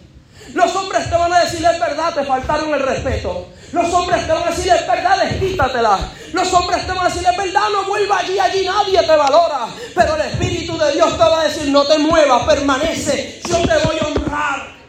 Los 0.53 0.75
hombres 0.75 1.09
te 1.09 1.15
van 1.15 1.31
a 1.31 1.45
decir 1.45 1.65
es 1.65 1.79
verdad, 1.79 2.13
te 2.13 2.25
faltaron 2.25 2.73
el 2.73 2.81
respeto. 2.81 3.47
Los 3.71 3.93
hombres 3.93 4.27
te 4.27 4.33
van 4.33 4.43
a 4.43 4.51
decir 4.51 4.69
es 4.69 4.85
verdad, 4.85 5.17
desquítatela. 5.23 6.11
Los 6.33 6.53
hombres 6.53 6.85
te 6.85 6.91
van 6.91 7.05
a 7.05 7.09
decir 7.09 7.25
es 7.25 7.37
verdad, 7.37 7.69
no 7.71 7.85
vuelva 7.85 8.17
allí, 8.17 8.37
allí 8.37 8.65
nadie 8.65 8.99
te 8.99 9.15
valora. 9.15 9.67
Pero 9.95 10.15
el 10.15 10.21
Espíritu 10.23 10.77
de 10.77 10.91
Dios 10.91 11.13
te 11.13 11.23
va 11.23 11.39
a 11.39 11.43
decir 11.45 11.71
no 11.71 11.85
te 11.85 11.97
muevas, 11.99 12.43
permanece, 12.43 13.41
yo 13.47 13.61
te 13.61 13.87
voy 13.87 13.97
a 13.97 14.07
honrar. 14.07 14.80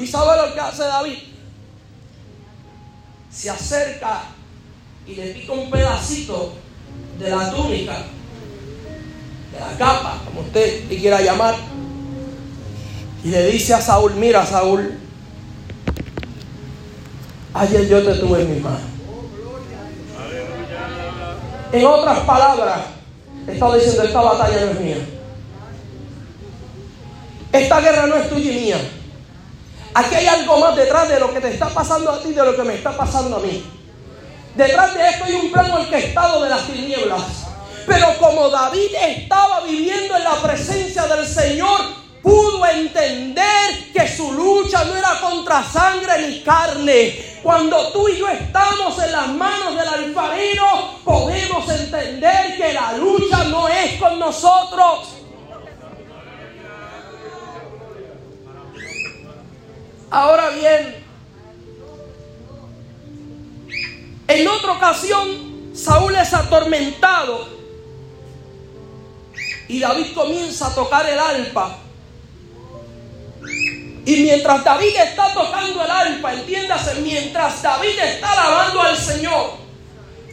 ¿Y 0.00 0.06
sabe 0.06 0.48
lo 0.48 0.54
que 0.54 0.60
hace 0.60 0.82
David? 0.82 1.18
Se 3.30 3.50
acerca 3.50 4.22
y 5.06 5.14
le 5.14 5.34
pica 5.34 5.52
un 5.52 5.70
pedacito 5.70 6.54
de 7.18 7.30
la 7.30 7.50
túnica, 7.50 7.96
de 9.52 9.60
la 9.60 9.76
capa, 9.76 10.22
como 10.24 10.40
usted 10.40 10.88
le 10.88 10.96
quiera 10.98 11.20
llamar, 11.20 11.54
y 13.22 13.28
le 13.28 13.46
dice 13.48 13.74
a 13.74 13.82
Saúl, 13.82 14.14
mira 14.14 14.46
Saúl, 14.46 14.98
ayer 17.52 17.86
yo 17.86 18.02
te 18.02 18.14
tuve 18.14 18.40
en 18.40 18.54
mi 18.54 18.60
mano. 18.60 18.90
En 21.72 21.86
otras 21.86 22.20
palabras, 22.20 22.80
estaba 23.46 23.76
diciendo, 23.76 24.02
esta 24.02 24.20
batalla 24.22 24.64
no 24.64 24.70
es 24.72 24.80
mía. 24.80 25.06
Esta 27.52 27.80
guerra 27.80 28.06
no 28.06 28.16
es 28.16 28.30
tuya 28.30 28.52
y 28.52 28.60
mía. 28.60 28.78
Aquí 29.94 30.14
hay 30.14 30.26
algo 30.26 30.58
más 30.58 30.76
detrás 30.76 31.08
de 31.08 31.18
lo 31.18 31.32
que 31.32 31.40
te 31.40 31.52
está 31.52 31.68
pasando 31.68 32.12
a 32.12 32.22
ti, 32.22 32.32
de 32.32 32.44
lo 32.44 32.54
que 32.54 32.62
me 32.62 32.74
está 32.74 32.96
pasando 32.96 33.36
a 33.36 33.40
mí. 33.40 33.64
Detrás 34.54 34.94
de 34.94 35.08
esto 35.08 35.24
hay 35.24 35.34
un 35.34 35.50
plan 35.50 35.70
orquestado 35.70 36.42
de 36.42 36.48
las 36.48 36.66
tinieblas. 36.66 37.22
Pero 37.86 38.16
como 38.18 38.48
David 38.50 38.94
estaba 38.94 39.60
viviendo 39.60 40.16
en 40.16 40.24
la 40.24 40.34
presencia 40.36 41.06
del 41.06 41.26
Señor, 41.26 41.80
pudo 42.22 42.64
entender 42.66 43.92
que 43.92 44.06
su 44.06 44.32
lucha 44.32 44.84
no 44.84 44.96
era 44.96 45.20
contra 45.20 45.64
sangre 45.64 46.28
ni 46.28 46.40
carne. 46.42 47.38
Cuando 47.42 47.90
tú 47.90 48.08
y 48.08 48.18
yo 48.18 48.28
estamos 48.28 48.98
en 49.02 49.12
las 49.12 49.28
manos 49.28 49.76
del 49.76 49.88
alfarero, 49.88 51.00
podemos 51.04 51.68
entender 51.68 52.56
que 52.56 52.72
la 52.72 52.92
lucha 52.92 53.44
no 53.44 53.66
es 53.68 53.98
con 53.98 54.18
nosotros. 54.18 55.19
Ahora 60.10 60.50
bien, 60.50 61.04
en 64.26 64.48
otra 64.48 64.72
ocasión, 64.72 65.72
Saúl 65.72 66.16
es 66.16 66.34
atormentado 66.34 67.48
y 69.68 69.78
David 69.78 70.12
comienza 70.14 70.66
a 70.66 70.74
tocar 70.74 71.08
el 71.08 71.18
alpa. 71.18 71.78
Y 74.04 74.16
mientras 74.22 74.64
David 74.64 74.96
está 74.96 75.32
tocando 75.32 75.84
el 75.84 75.90
alpa, 75.90 76.34
entiéndase, 76.34 76.96
mientras 77.02 77.62
David 77.62 77.96
está 78.00 78.32
alabando 78.32 78.82
al 78.82 78.96
Señor, 78.96 79.52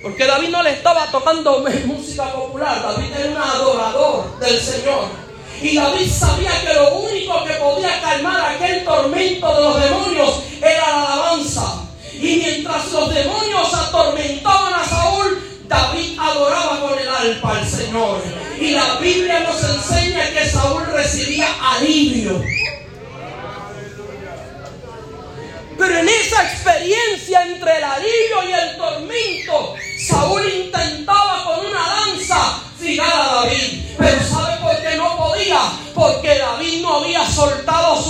porque 0.01 0.25
David 0.25 0.50
no 0.50 0.63
le 0.63 0.72
estaba 0.72 1.05
tocando 1.12 1.63
música 1.86 2.34
popular, 2.34 2.81
David 2.81 3.13
era 3.15 3.29
un 3.29 3.38
adorador 3.38 4.39
del 4.39 4.60
Señor. 4.60 5.26
Y 5.62 5.76
David 5.76 6.12
sabía 6.12 6.52
que 6.62 6.74
lo 6.74 6.98
único 7.00 7.44
que 7.44 7.54
podía 7.54 8.00
calmar 8.02 8.56
aquel 8.56 8.84
tormento 8.86 9.56
de 9.56 9.62
los 9.62 9.84
demonios 9.84 10.44
era 10.62 10.88
la 10.88 11.14
alabanza. 11.14 11.84
Y 12.14 12.38
mientras 12.38 12.92
los 12.92 13.14
demonios 13.14 13.74
atormentaban 13.74 14.74
a 14.74 14.86
Saúl, 14.86 15.44
David 15.68 16.18
adoraba 16.20 16.80
con 16.80 17.00
el 17.00 17.08
alpa 17.08 17.58
al 17.58 17.68
Señor. 17.68 18.22
Y 18.60 18.72
la 18.72 18.96
Biblia 18.96 19.40
nos 19.42 19.64
enseña 19.64 20.30
que 20.32 20.50
Saúl 20.50 20.86
recibía 20.94 21.48
alivio. 21.62 22.42
Pero 25.78 26.00
en 26.00 26.10
esa 26.10 26.44
experiencia 26.44 27.44
entre 27.44 27.78
el 27.78 27.84
alivio 27.84 28.50
y 28.50 28.52
el 28.52 28.78
tormento, 28.78 29.76
Saúl 30.08 30.42
intentaba 30.48 31.44
con 31.44 31.66
una 31.66 32.06
lanza 32.06 32.64
fijar 32.80 33.12
a 33.12 33.36
David. 33.36 33.84
Pero 33.98 34.24
¿sabe 34.24 34.58
por 34.62 34.82
qué 34.82 34.96
no 34.96 35.16
podía? 35.18 35.72
Porque 35.94 36.40
David 36.40 36.82
no 36.82 36.98
había 36.98 37.30
soltado 37.30 38.02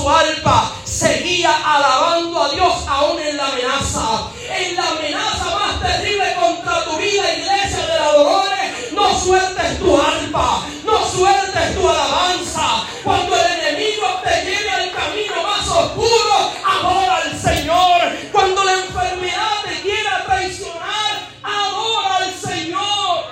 Seguía 0.86 1.54
alabando 1.66 2.42
a 2.42 2.50
Dios 2.50 2.74
aún 2.88 3.20
en 3.20 3.36
la 3.36 3.48
amenaza. 3.48 4.30
En 4.50 4.76
la 4.76 4.90
amenaza 4.92 5.56
más 5.60 5.82
terrible 5.82 6.34
contra 6.40 6.86
tu 6.86 6.96
vida, 6.96 7.34
iglesia 7.34 7.86
de 7.86 8.00
la 8.00 8.14
Dolores, 8.14 8.94
no 8.94 9.20
sueltes 9.20 9.80
tu 9.80 10.02
arpa, 10.02 10.64
no 10.86 11.06
sueltes 11.06 11.76
tu 11.76 11.90
alabanza. 11.90 12.84
Cuando 13.04 13.36
el 13.36 13.60
enemigo 13.60 14.08
te 14.24 14.46
lleve 14.46 14.72
al 14.72 14.92
camino 14.92 15.44
más 15.44 15.68
oscuro, 15.68 16.52
adora 16.66 17.18
al 17.18 17.42
Señor. 17.42 18.02
Cuando 18.32 18.64
la 18.64 18.74
enfermedad 18.74 19.64
te 19.66 19.82
quiera 19.82 20.24
traicionar, 20.26 21.30
adora 21.44 22.16
al 22.16 22.34
Señor. 22.34 23.26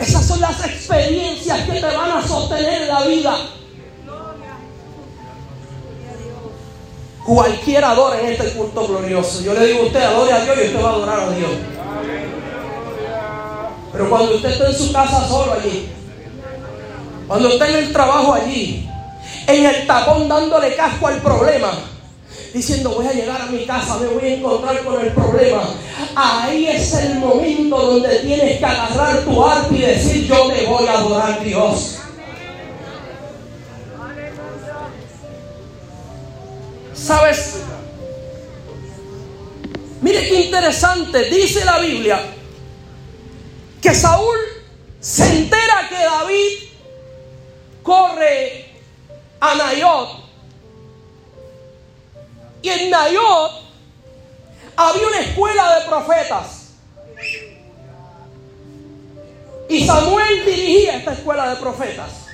Esas 0.00 0.26
son 0.26 0.40
las 0.40 0.60
experiencias 0.90 1.60
que 1.66 1.72
te 1.80 1.96
van 1.96 2.10
a 2.10 2.26
sostener 2.26 2.82
en 2.82 2.88
la 2.88 3.02
vida. 3.02 3.36
Cualquiera 7.24 7.90
adora 7.90 8.20
en 8.20 8.26
este 8.32 8.50
culto 8.52 8.88
glorioso. 8.88 9.42
Yo 9.42 9.54
le 9.54 9.66
digo 9.66 9.82
a 9.82 9.86
usted, 9.86 10.02
adore 10.02 10.32
a 10.32 10.44
Dios 10.44 10.56
y 10.56 10.66
usted 10.66 10.82
va 10.82 10.88
a 10.88 10.92
adorar 10.92 11.20
a 11.20 11.30
Dios. 11.30 11.50
Pero 13.92 14.10
cuando 14.10 14.34
usted 14.34 14.50
está 14.50 14.66
en 14.68 14.74
su 14.74 14.92
casa 14.92 15.28
solo 15.28 15.52
allí, 15.52 15.88
cuando 17.26 17.48
está 17.48 17.68
en 17.68 17.76
el 17.76 17.92
trabajo 17.92 18.34
allí, 18.34 18.88
en 19.46 19.66
el 19.66 19.86
tapón 19.86 20.28
dándole 20.28 20.74
casco 20.74 21.06
al 21.06 21.20
problema, 21.20 21.72
diciendo 22.52 22.90
voy 22.90 23.06
a 23.06 23.12
llegar 23.12 23.42
a 23.42 23.46
mi 23.46 23.64
casa, 23.64 23.98
me 23.98 24.06
voy 24.08 24.24
a 24.24 24.34
encontrar 24.34 24.84
con 24.84 25.00
el 25.00 25.12
problema. 25.12 25.62
Ahí 26.14 26.66
es 26.66 26.92
el 26.94 27.14
momento 27.16 27.76
donde 27.76 28.18
tienes 28.20 28.58
que 28.58 28.64
agarrar 28.64 29.24
tu 29.24 29.44
arte 29.44 29.74
y 29.74 29.80
decir 29.80 30.26
yo 30.26 30.52
te 30.52 30.66
voy 30.66 30.86
a 30.86 30.92
adorar 30.92 31.44
Dios. 31.44 31.96
¿Sabes? 36.94 37.62
Mire 40.00 40.28
qué 40.28 40.42
interesante, 40.42 41.24
dice 41.24 41.64
la 41.64 41.78
Biblia, 41.78 42.20
que 43.80 43.94
Saúl 43.94 44.36
se 44.98 45.26
entera 45.26 45.88
que 45.88 45.96
David 45.96 46.70
corre 47.82 48.66
a 49.40 49.54
Nayot 49.54 50.29
y 52.62 52.68
en 52.68 52.90
Nayot 52.90 53.52
había 54.76 55.06
una 55.06 55.20
escuela 55.20 55.78
de 55.78 55.86
profetas. 55.86 56.74
Y 59.68 59.86
Samuel 59.86 60.44
dirigía 60.44 60.96
esta 60.96 61.12
escuela 61.12 61.50
de 61.50 61.56
profetas. 61.56 62.26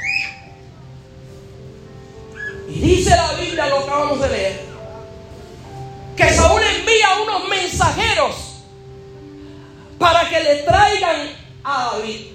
Y 2.68 2.80
dice 2.80 3.10
la 3.10 3.32
Biblia, 3.32 3.68
lo 3.68 3.80
acabamos 3.80 4.20
de 4.20 4.28
leer, 4.28 4.64
que 6.16 6.30
Saúl 6.30 6.62
envía 6.62 7.08
unos 7.22 7.48
mensajeros 7.48 8.34
para 9.98 10.28
que 10.28 10.40
le 10.40 10.54
traigan 10.62 11.28
a 11.62 11.92
David. 11.92 12.26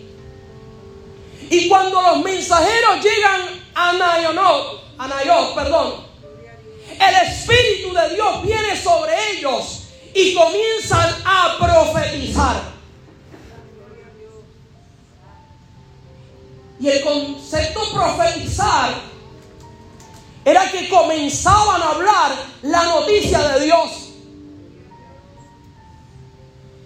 Y 1.49 1.67
cuando 1.67 2.01
los 2.01 2.23
mensajeros 2.23 3.03
llegan 3.03 3.41
a 3.75 3.93
Nayot, 3.93 4.83
a 4.97 5.07
Nayot, 5.07 5.55
perdón, 5.55 6.10
el 7.01 7.15
Espíritu 7.27 7.93
de 7.93 8.15
Dios 8.15 8.43
viene 8.43 8.75
sobre 8.75 9.31
ellos 9.31 9.87
y 10.13 10.35
comienzan 10.35 11.15
a 11.25 11.57
profetizar. 11.59 12.71
Y 16.79 16.89
el 16.89 17.03
concepto 17.03 17.91
profetizar 17.91 18.93
era 20.43 20.71
que 20.71 20.89
comenzaban 20.89 21.81
a 21.81 21.89
hablar 21.89 22.31
la 22.63 22.83
noticia 22.85 23.39
de 23.49 23.65
Dios. 23.65 23.91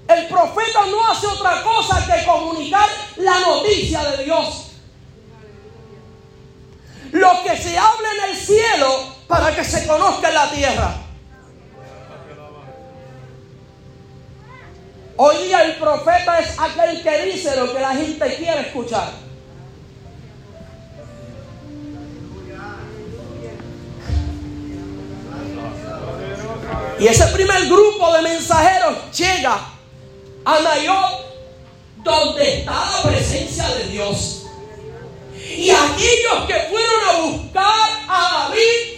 El 0.08 0.28
profeta 0.28 0.86
no 0.86 1.10
hace 1.10 1.28
otra 1.28 1.64
cosa 1.64 2.06
que 2.06 2.26
comunicar 2.26 2.88
la 3.18 3.40
noticia 3.40 4.04
de 4.04 4.24
Dios. 4.24 4.72
Lo 7.12 7.44
que 7.44 7.58
se 7.58 7.78
habla 7.78 8.10
en 8.12 8.30
el 8.32 8.38
cielo 8.38 9.15
para 9.28 9.56
que 9.56 9.64
se 9.64 9.88
conozca 9.88 10.32
la 10.32 10.52
tierra. 10.52 10.96
Hoy 15.18 15.46
día 15.46 15.64
el 15.64 15.76
profeta 15.78 16.40
es 16.40 16.60
aquel 16.60 17.02
que 17.02 17.24
dice 17.24 17.56
lo 17.56 17.74
que 17.74 17.80
la 17.80 17.96
gente 17.96 18.36
quiere 18.36 18.62
escuchar. 18.62 19.26
Y 27.00 27.08
ese 27.08 27.28
primer 27.28 27.66
grupo 27.68 28.14
de 28.14 28.22
mensajeros 28.22 29.12
llega 29.18 29.60
a 30.46 30.60
Nayot, 30.60 31.26
donde 32.04 32.60
está 32.60 32.72
la 32.72 33.10
presencia 33.10 33.68
de 33.70 33.84
Dios. 33.86 34.44
Y 35.36 35.70
aquellos 35.70 36.46
que 36.48 36.54
fueron 36.70 37.10
a 37.10 37.22
buscar 37.22 37.90
a 38.08 38.50
David 38.50 38.96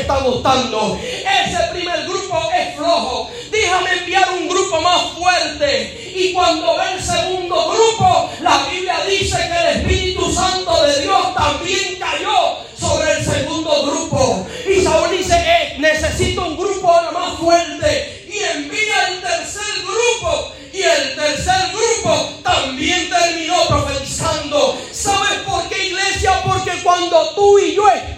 está 0.00 0.20
gustando. 0.20 0.98
Ese 1.02 1.58
primer 1.72 2.04
grupo 2.04 2.50
es 2.56 2.76
flojo. 2.76 3.30
Déjame 3.50 3.92
enviar 3.98 4.28
un 4.32 4.48
grupo 4.48 4.80
más 4.80 5.02
fuerte. 5.18 6.12
Y 6.14 6.32
cuando 6.32 6.76
ve 6.76 6.92
el 6.94 7.02
segundo 7.02 7.70
grupo, 7.70 8.30
la 8.40 8.66
Biblia 8.70 8.96
dice 9.08 9.36
que 9.36 9.58
el 9.58 9.76
Espíritu 9.78 10.32
Santo 10.32 10.82
de 10.84 11.02
Dios 11.02 11.34
también 11.34 11.96
cayó 11.98 12.58
sobre 12.78 13.12
el 13.12 13.24
segundo 13.24 13.86
grupo. 13.86 14.46
Y 14.68 14.82
Saúl 14.82 15.10
dice, 15.16 15.34
eh, 15.36 15.76
necesito 15.78 16.46
un 16.46 16.56
grupo 16.56 16.88
más 17.12 17.38
fuerte. 17.38 18.26
Y 18.28 18.38
envía 18.56 19.08
el 19.08 19.20
tercer 19.20 19.84
grupo. 19.84 20.52
Y 20.72 20.82
el 20.82 21.16
tercer 21.16 21.72
grupo 21.72 22.28
también 22.42 23.10
terminó 23.10 23.66
profetizando. 23.68 24.78
¿Sabes 24.92 25.40
por 25.46 25.68
qué 25.68 25.86
iglesia? 25.88 26.42
Porque 26.44 26.70
cuando 26.82 27.34
tú 27.34 27.58
y 27.58 27.74
yo 27.74 27.88
estamos 27.88 28.09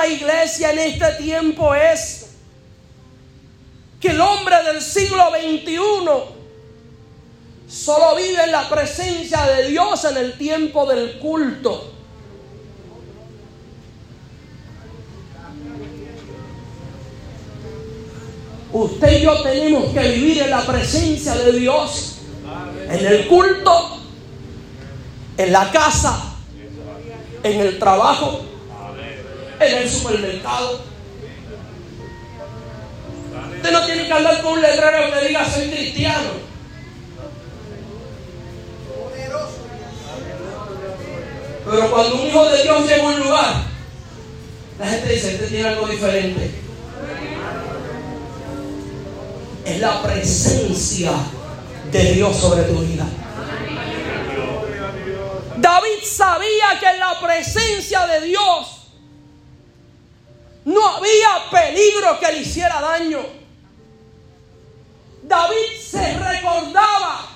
problema, 0.00 0.06
iglesia, 0.06 0.70
en 0.70 0.78
este 0.78 1.12
tiempo 1.22 1.74
es 1.74 2.26
que 4.00 4.08
el 4.08 4.20
hombre 4.20 4.56
del 4.64 4.80
siglo 4.80 5.30
XXI 5.30 5.78
solo 7.68 8.16
vive 8.16 8.44
en 8.44 8.52
la 8.52 8.68
presencia 8.68 9.42
de 9.46 9.68
Dios 9.68 10.04
en 10.04 10.16
el 10.16 10.38
tiempo 10.38 10.86
del 10.86 11.18
culto. 11.18 11.92
Usted 18.72 19.18
y 19.18 19.22
yo 19.22 19.42
tenemos 19.42 19.92
que 19.92 20.00
vivir 20.00 20.42
en 20.42 20.50
la 20.50 20.64
presencia 20.64 21.34
de 21.34 21.52
Dios, 21.52 22.18
en 22.88 23.04
el 23.06 23.26
culto, 23.26 23.98
en 25.36 25.52
la 25.52 25.70
casa, 25.72 26.36
en 27.42 27.60
el 27.60 27.78
trabajo, 27.80 28.49
en 29.60 29.78
el 29.78 29.90
supermercado. 29.90 30.80
Usted 33.56 33.72
no 33.72 33.84
tiene 33.84 34.06
que 34.06 34.12
andar 34.12 34.42
con 34.42 34.54
un 34.54 34.62
letrero 34.62 35.12
que 35.12 35.28
diga 35.28 35.44
soy 35.44 35.70
cristiano. 35.70 36.50
Pero 41.70 41.90
cuando 41.90 42.16
un 42.16 42.26
hijo 42.26 42.44
de 42.46 42.62
Dios 42.62 42.88
llega 42.88 43.02
a 43.02 43.06
un 43.06 43.20
lugar, 43.20 43.54
la 44.78 44.86
gente 44.86 45.12
dice, 45.12 45.34
este 45.34 45.46
tiene 45.46 45.68
algo 45.68 45.86
diferente. 45.86 46.50
Es 49.66 49.78
la 49.78 50.02
presencia 50.02 51.12
de 51.92 52.12
Dios 52.14 52.36
sobre 52.36 52.62
tu 52.62 52.80
vida. 52.80 53.06
David 55.58 56.02
sabía 56.02 56.80
que 56.80 56.86
en 56.88 56.98
la 56.98 57.20
presencia 57.20 58.06
de 58.06 58.22
Dios 58.22 58.79
no 60.70 60.86
había 60.86 61.50
peligro 61.50 62.18
que 62.20 62.32
le 62.32 62.38
hiciera 62.38 62.80
daño. 62.80 63.20
David 65.22 65.80
se 65.80 66.18
recordaba 66.18 67.26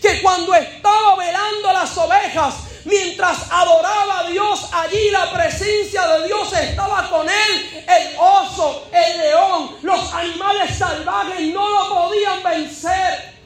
que 0.00 0.22
cuando 0.22 0.54
estaba 0.54 1.16
velando 1.16 1.72
las 1.72 1.96
ovejas, 1.98 2.54
mientras 2.84 3.50
adoraba 3.50 4.20
a 4.20 4.30
Dios, 4.30 4.66
allí 4.72 5.10
la 5.10 5.30
presencia 5.30 6.06
de 6.06 6.26
Dios 6.26 6.52
estaba 6.54 7.08
con 7.10 7.28
él. 7.28 7.84
El 7.86 8.16
oso, 8.18 8.88
el 8.92 9.18
león, 9.18 9.76
los 9.82 10.14
animales 10.14 10.78
salvajes 10.78 11.52
no 11.52 11.68
lo 11.68 11.88
podían 11.94 12.42
vencer. 12.42 13.40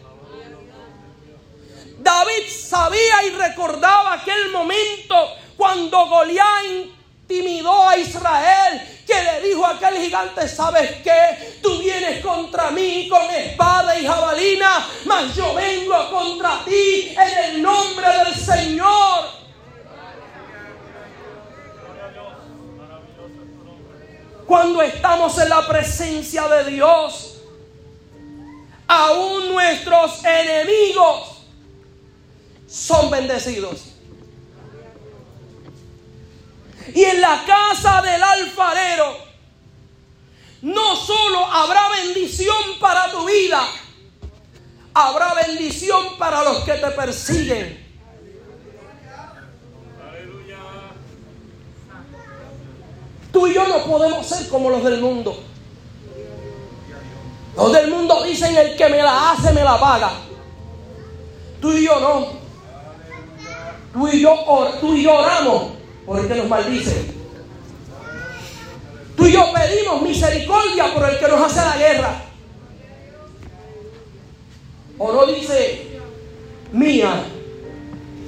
David 1.98 2.48
sabía 2.48 3.24
y 3.26 3.30
recordaba 3.30 4.12
aquel 4.12 4.50
momento 4.52 5.16
cuando 5.56 6.06
Goliat 6.06 7.03
intimidó 7.28 7.88
a 7.88 7.96
Israel, 7.96 8.82
que 9.06 9.14
le 9.14 9.48
dijo 9.48 9.64
a 9.64 9.70
aquel 9.70 9.96
gigante, 9.96 10.46
¿sabes 10.48 11.02
qué? 11.02 11.58
Tú 11.62 11.78
vienes 11.78 12.22
contra 12.24 12.70
mí 12.70 13.08
con 13.08 13.22
espada 13.30 13.98
y 13.98 14.06
jabalina, 14.06 14.86
mas 15.04 15.34
yo 15.34 15.54
vengo 15.54 16.10
contra 16.10 16.64
ti 16.64 17.14
en 17.16 17.44
el 17.44 17.62
nombre 17.62 18.06
del 18.06 18.34
Señor. 18.34 19.44
Cuando 24.46 24.82
estamos 24.82 25.38
en 25.38 25.48
la 25.48 25.66
presencia 25.66 26.46
de 26.48 26.70
Dios, 26.70 27.40
aún 28.86 29.48
nuestros 29.52 30.22
enemigos 30.24 31.38
son 32.68 33.10
bendecidos. 33.10 33.93
Y 36.92 37.04
en 37.04 37.20
la 37.20 37.44
casa 37.46 38.02
del 38.02 38.22
alfarero 38.22 39.16
no 40.62 40.96
solo 40.96 41.44
habrá 41.46 41.88
bendición 41.90 42.56
para 42.80 43.10
tu 43.10 43.24
vida, 43.26 43.62
habrá 44.92 45.34
bendición 45.34 46.18
para 46.18 46.42
los 46.42 46.58
que 46.64 46.72
te 46.72 46.90
persiguen. 46.90 47.84
Tú 53.32 53.46
y 53.46 53.54
yo 53.54 53.66
no 53.66 53.84
podemos 53.84 54.26
ser 54.26 54.48
como 54.48 54.70
los 54.70 54.84
del 54.84 55.00
mundo. 55.00 55.42
Los 57.56 57.72
del 57.72 57.90
mundo 57.90 58.22
dicen 58.24 58.56
el 58.56 58.76
que 58.76 58.88
me 58.88 59.02
la 59.02 59.32
hace 59.32 59.52
me 59.52 59.62
la 59.62 59.78
paga. 59.78 60.12
Tú 61.60 61.72
y 61.72 61.84
yo 61.84 61.98
no. 62.00 62.44
Tú 63.92 64.08
y 64.08 64.20
yo, 64.20 64.34
tú 64.80 64.94
y 64.94 65.02
yo 65.02 65.14
oramos 65.14 65.73
que 66.06 66.34
nos 66.34 66.48
maldice. 66.48 67.14
Tú 69.16 69.26
y 69.26 69.32
yo 69.32 69.52
pedimos 69.52 70.02
misericordia 70.02 70.92
por 70.92 71.08
el 71.08 71.18
que 71.18 71.28
nos 71.28 71.40
hace 71.40 71.60
la 71.60 71.76
guerra. 71.76 72.22
O 74.98 75.12
no 75.12 75.26
dice, 75.26 76.00
mía 76.72 77.24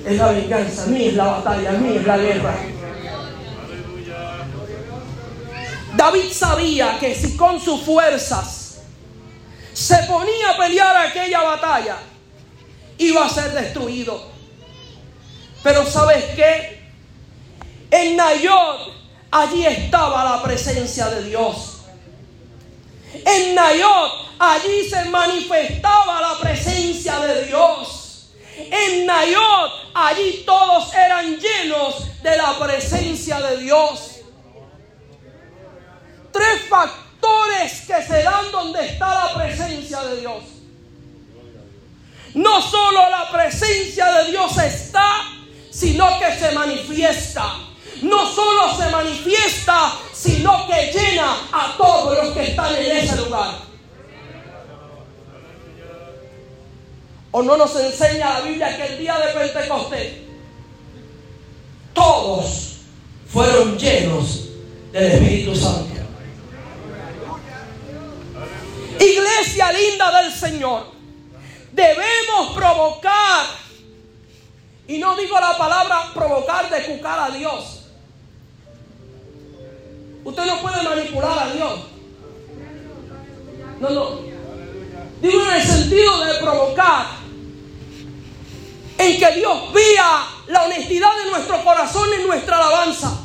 es 0.04 0.16
la 0.16 0.28
venganza, 0.28 0.86
mía 0.86 1.08
es 1.08 1.14
la 1.14 1.24
batalla, 1.24 1.72
mía 1.72 2.00
es 2.00 2.06
la 2.06 2.18
guerra. 2.18 2.54
David 5.96 6.30
sabía 6.30 6.98
que 6.98 7.14
si 7.14 7.36
con 7.36 7.60
sus 7.60 7.82
fuerzas 7.82 8.82
se 9.72 9.96
ponía 10.04 10.50
a 10.50 10.56
pelear 10.56 10.96
aquella 10.96 11.42
batalla, 11.42 11.96
iba 12.98 13.24
a 13.24 13.28
ser 13.28 13.52
destruido. 13.52 14.22
Pero 15.62 15.84
¿sabes 15.86 16.24
qué? 16.36 16.75
En 17.96 18.14
Nayot 18.14 18.92
allí 19.30 19.64
estaba 19.64 20.22
la 20.22 20.42
presencia 20.42 21.08
de 21.08 21.24
Dios. 21.30 21.80
En 23.24 23.54
Nayot 23.54 24.12
allí 24.38 24.86
se 24.88 25.06
manifestaba 25.06 26.20
la 26.20 26.38
presencia 26.38 27.18
de 27.20 27.46
Dios. 27.46 28.32
En 28.58 29.06
Nayot 29.06 29.72
allí 29.94 30.42
todos 30.44 30.92
eran 30.92 31.38
llenos 31.38 32.22
de 32.22 32.36
la 32.36 32.58
presencia 32.58 33.40
de 33.40 33.56
Dios. 33.62 34.10
Tres 36.32 36.68
factores 36.68 37.80
que 37.86 38.02
se 38.02 38.22
dan 38.22 38.52
donde 38.52 38.88
está 38.88 39.26
la 39.26 39.34
presencia 39.34 40.02
de 40.02 40.20
Dios. 40.20 40.42
No 42.34 42.60
solo 42.60 43.08
la 43.08 43.30
presencia 43.32 44.04
de 44.04 44.32
Dios 44.32 44.58
está, 44.58 45.30
sino 45.70 46.18
que 46.18 46.38
se 46.38 46.52
manifiesta. 46.52 47.66
No 48.02 48.30
solo 48.32 48.76
se 48.76 48.90
manifiesta, 48.90 49.92
sino 50.12 50.66
que 50.66 50.92
llena 50.92 51.36
a 51.52 51.74
todos 51.76 52.16
los 52.22 52.34
que 52.34 52.50
están 52.50 52.74
en 52.76 52.96
ese 52.96 53.16
lugar. 53.16 53.58
¿O 57.30 57.42
no 57.42 57.56
nos 57.56 57.76
enseña 57.76 58.34
la 58.34 58.40
Biblia 58.40 58.76
que 58.76 58.86
el 58.86 58.98
día 58.98 59.18
de 59.18 59.32
Pentecostés 59.32 60.12
todos 61.92 62.76
fueron 63.30 63.76
llenos 63.78 64.48
del 64.92 65.12
Espíritu 65.12 65.54
Santo? 65.54 65.96
Iglesia 68.98 69.72
linda 69.72 70.22
del 70.22 70.32
Señor, 70.32 70.86
debemos 71.72 72.54
provocar 72.54 73.46
y 74.88 74.98
no 74.98 75.16
digo 75.16 75.38
la 75.38 75.56
palabra 75.58 76.10
provocar 76.14 76.70
de 76.70 76.84
cucar 76.84 77.18
a 77.18 77.34
Dios. 77.34 77.75
Usted 80.26 80.44
no 80.44 80.60
puede 80.60 80.82
manipular 80.82 81.38
a 81.38 81.52
Dios. 81.52 81.80
No, 83.78 83.90
no. 83.90 84.18
Digo 85.22 85.40
en 85.46 85.52
el 85.52 85.62
sentido 85.62 86.24
de 86.24 86.34
provocar. 86.40 87.06
En 88.98 89.18
que 89.18 89.32
Dios 89.36 89.72
vea 89.72 90.26
la 90.48 90.64
honestidad 90.64 91.10
de 91.24 91.30
nuestro 91.30 91.62
corazón 91.62 92.08
y 92.18 92.26
nuestra 92.26 92.56
alabanza. 92.56 93.20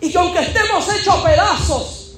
Y 0.00 0.10
que 0.10 0.18
aunque 0.18 0.40
estemos 0.40 0.88
hechos 0.94 1.14
pedazos, 1.16 2.16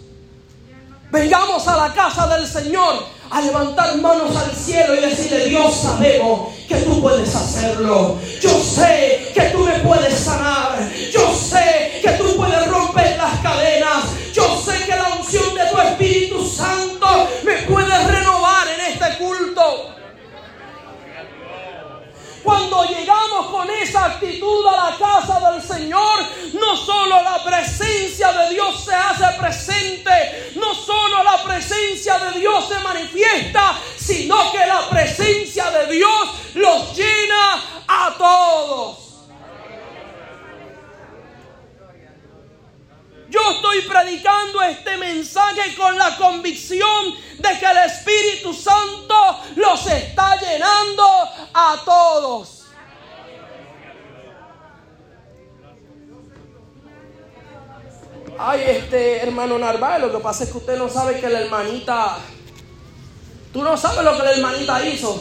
vengamos 1.11 1.69
a 1.69 1.77
la 1.77 1.93
casa 1.93 2.29
del 2.29 2.47
Señor 2.47 3.05
a 3.31 3.41
levantar 3.41 3.97
manos 3.99 4.37
al 4.37 4.55
cielo 4.55 4.95
y 4.95 5.01
decirle, 5.01 5.47
Dios 5.47 5.75
sabemos 5.75 6.55
que 6.67 6.77
tú 6.77 7.01
puedes 7.01 7.35
hacerlo. 7.35 8.19
Yo 8.41 8.51
sé 8.63 9.31
que 9.35 9.43
tú 9.53 9.59
me 9.59 9.79
puedes 9.81 10.15
sanar. 10.15 10.79
Yo 11.13 11.35
sé 11.35 12.01
que 12.03 12.11
tú 12.13 12.37
puedes 12.37 12.67
romper 12.69 13.17
las 13.17 13.39
cadenas. 13.41 14.05
Yo 14.33 14.61
sé 14.65 14.85
que 14.85 14.97
la 14.97 15.09
unción 15.19 15.55
de 15.55 15.67
tu 15.71 15.79
Espíritu 15.79 16.47
Santo 16.47 17.29
me 17.45 17.55
puede 17.63 18.07
renovar 18.07 18.67
en 18.69 18.93
este 18.93 19.19
culto. 19.19 19.95
Cuando 22.49 22.83
llegamos 22.85 23.49
con 23.49 23.69
esa 23.69 24.07
actitud 24.07 24.67
a 24.69 24.91
la 24.91 24.97
casa 24.97 25.51
del 25.51 25.61
Señor, 25.61 26.19
no 26.55 26.77
solo 26.79 27.23
la 27.23 27.45
presencia 27.45 28.33
de 28.33 28.55
Dios 28.55 28.85
se 28.87 28.95
hace 28.95 29.39
presente, 29.39 30.53
no 30.55 30.75
solo 30.75 31.23
la 31.25 31.45
presencia 31.45 32.19
de 32.19 32.41
Dios 32.41 32.67
se 32.67 32.79
manifiesta, 32.79 33.79
sino 33.99 34.51
que 34.51 34.67
la 34.67 34.89
presencia 34.89 35.71
de 35.73 35.93
Dios 35.93 36.31
los 36.55 36.97
llena 36.97 37.83
a 37.87 38.15
todos. 38.17 39.08
Yo 43.29 43.41
estoy 43.51 43.83
predicando 43.83 44.63
este 44.63 44.97
mensaje 44.97 45.75
con 45.77 45.97
la 45.99 46.17
convicción 46.17 47.15
de 47.39 47.59
que 47.59 47.67
el 47.67 47.77
Espíritu 47.79 48.55
Santo 48.55 49.15
los 49.57 49.87
está 49.87 50.41
llenando 50.41 51.05
a 51.53 51.77
todos. 51.85 52.65
Ay, 58.39 58.63
este 58.67 59.21
hermano 59.21 59.59
Narváez, 59.59 60.01
lo 60.01 60.13
que 60.13 60.19
pasa 60.21 60.45
es 60.45 60.51
que 60.51 60.59
usted 60.59 60.79
no 60.79 60.89
sabe 60.89 61.21
que 61.21 61.29
la 61.29 61.41
hermanita. 61.41 62.19
Tú 63.53 63.63
no 63.63 63.77
sabes 63.77 64.05
lo 64.05 64.17
que 64.17 64.23
la 64.23 64.33
hermanita 64.33 64.87
hizo. 64.87 65.19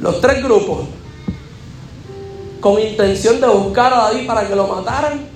Los 0.00 0.20
tres 0.20 0.42
grupos, 0.42 0.88
con 2.60 2.80
intención 2.80 3.40
de 3.40 3.46
buscar 3.48 3.92
a 3.92 3.96
David 4.08 4.26
para 4.26 4.46
que 4.46 4.54
lo 4.54 4.66
mataran, 4.66 5.28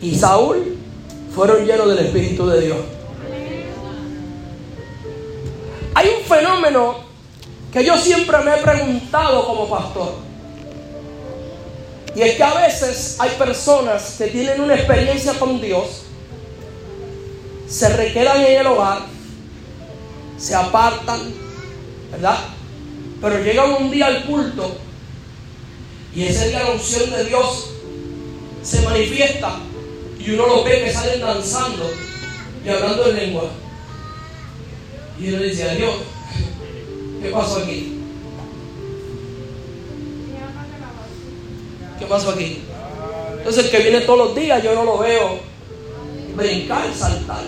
y 0.00 0.14
Saúl 0.14 0.76
fueron 1.34 1.64
llenos 1.66 1.88
del 1.88 1.98
Espíritu 1.98 2.46
de 2.46 2.60
Dios. 2.60 2.78
Hay 5.94 6.08
un 6.08 6.24
fenómeno 6.24 6.96
que 7.72 7.84
yo 7.84 7.96
siempre 7.96 8.38
me 8.38 8.54
he 8.54 8.62
preguntado 8.62 9.46
como 9.46 9.68
pastor. 9.68 10.14
Y 12.14 12.22
es 12.22 12.36
que 12.36 12.42
a 12.42 12.54
veces 12.54 13.16
hay 13.18 13.30
personas 13.38 14.14
que 14.16 14.28
tienen 14.28 14.60
una 14.60 14.74
experiencia 14.74 15.34
con 15.34 15.60
Dios, 15.60 16.02
se 17.68 17.88
requedan 17.90 18.42
en 18.42 18.60
el 18.60 18.66
hogar, 18.66 19.00
se 20.38 20.54
apartan, 20.54 21.20
¿verdad? 22.12 22.38
Pero 23.20 23.38
llegan 23.40 23.72
un 23.72 23.90
día 23.90 24.06
al 24.06 24.24
culto 24.24 24.85
y 26.16 26.24
ese 26.24 26.48
día 26.48 26.64
la 26.64 26.72
unción 26.72 27.10
de 27.10 27.24
Dios 27.24 27.70
se 28.62 28.82
manifiesta 28.82 29.60
y 30.18 30.30
uno 30.30 30.46
los 30.48 30.64
ve 30.64 30.82
que 30.84 30.92
salen 30.92 31.20
danzando 31.20 31.88
y 32.64 32.68
hablando 32.68 33.06
en 33.06 33.16
lengua. 33.16 33.50
Y 35.20 35.28
uno 35.28 35.42
dice, 35.42 35.76
Dios, 35.76 35.94
¿Qué 37.26 37.30
pasó 37.30 37.58
aquí? 37.58 37.92
¿Qué 41.98 42.06
pasó 42.06 42.30
aquí? 42.30 42.62
Entonces 43.38 43.64
el 43.64 43.70
que 43.70 43.78
viene 43.78 44.00
todos 44.02 44.18
los 44.28 44.36
días 44.36 44.62
yo 44.62 44.74
no 44.74 44.84
lo 44.84 44.98
veo 44.98 45.40
brincar, 46.36 46.92
saltar. 46.94 47.44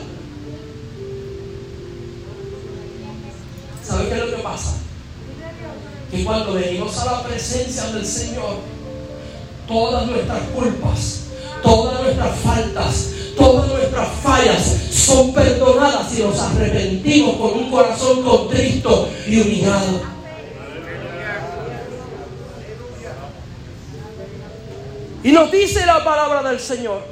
¿Saben 3.87 4.09
qué 4.09 4.15
es 4.15 4.21
lo 4.21 4.37
que 4.37 4.43
pasa? 4.43 4.88
Que 6.11 6.25
cuando 6.25 6.55
venimos 6.55 6.97
a 6.99 7.05
la 7.05 7.23
presencia 7.23 7.85
del 7.89 8.07
Señor, 8.07 8.57
todas 9.67 10.07
nuestras 10.07 10.41
culpas, 10.55 11.27
todas 11.63 12.01
nuestras 12.01 12.39
faltas, 12.39 13.11
todas 13.37 13.69
nuestras 13.69 14.09
fallas 14.23 14.79
son 14.91 15.33
perdonadas 15.33 16.11
si 16.11 16.23
nos 16.23 16.39
arrepentimos 16.41 17.37
con 17.37 17.53
un 17.59 17.71
corazón 17.71 18.23
contristo 18.23 19.09
y 19.27 19.41
humillado. 19.41 20.19
Y 25.23 25.33
nos 25.33 25.51
dice 25.51 25.85
la 25.85 26.03
palabra 26.05 26.49
del 26.49 26.61
Señor 26.61 27.03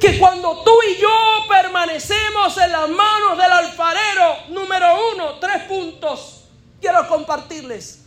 que 0.00 0.18
cuando 0.18 0.62
tú 0.62 0.72
y 0.90 1.00
yo 1.00 1.08
permanecemos 1.48 2.58
en 2.58 2.72
las 2.72 2.88
manos 2.90 3.38
del 3.38 3.50
alfarero, 3.50 4.36
número 4.50 4.86
uno, 5.14 5.38
tres 5.40 5.62
puntos, 5.62 6.43
quiero 6.84 7.08
compartirles. 7.08 8.00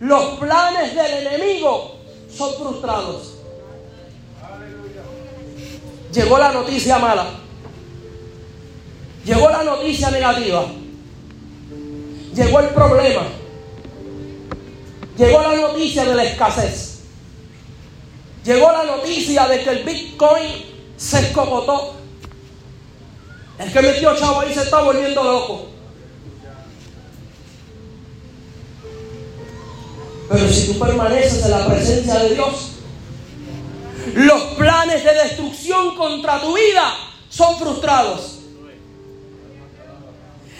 Los 0.00 0.38
planes 0.38 0.94
del 0.94 1.26
enemigo 1.26 1.96
son 2.36 2.54
frustrados. 2.54 3.34
Llegó 6.12 6.38
la 6.38 6.52
noticia 6.52 6.98
mala. 6.98 7.30
Llegó 9.24 9.48
la 9.48 9.64
noticia 9.64 10.10
negativa. 10.10 10.66
Llegó 12.34 12.60
el 12.60 12.68
problema. 12.68 13.22
Llegó 15.16 15.42
la 15.42 15.56
noticia 15.56 16.04
de 16.04 16.14
la 16.14 16.24
escasez. 16.24 16.98
Llegó 18.44 18.70
la 18.70 18.84
noticia 18.84 19.48
de 19.48 19.64
que 19.64 19.70
el 19.70 19.84
Bitcoin 19.84 20.92
se 20.98 21.20
escopotó. 21.20 21.94
El 23.58 23.72
que 23.72 23.82
metió 23.82 24.16
chavo 24.16 24.40
ahí 24.40 24.54
se 24.54 24.62
está 24.62 24.80
volviendo 24.80 25.22
loco. 25.22 25.68
Pero 30.28 30.48
si 30.48 30.66
tú 30.66 30.78
permaneces 30.78 31.44
en 31.44 31.50
la 31.50 31.66
presencia 31.66 32.14
de 32.20 32.34
Dios, 32.34 32.72
los 34.14 34.42
planes 34.54 35.04
de 35.04 35.14
destrucción 35.14 35.96
contra 35.96 36.40
tu 36.40 36.54
vida 36.54 36.94
son 37.28 37.58
frustrados. 37.58 38.38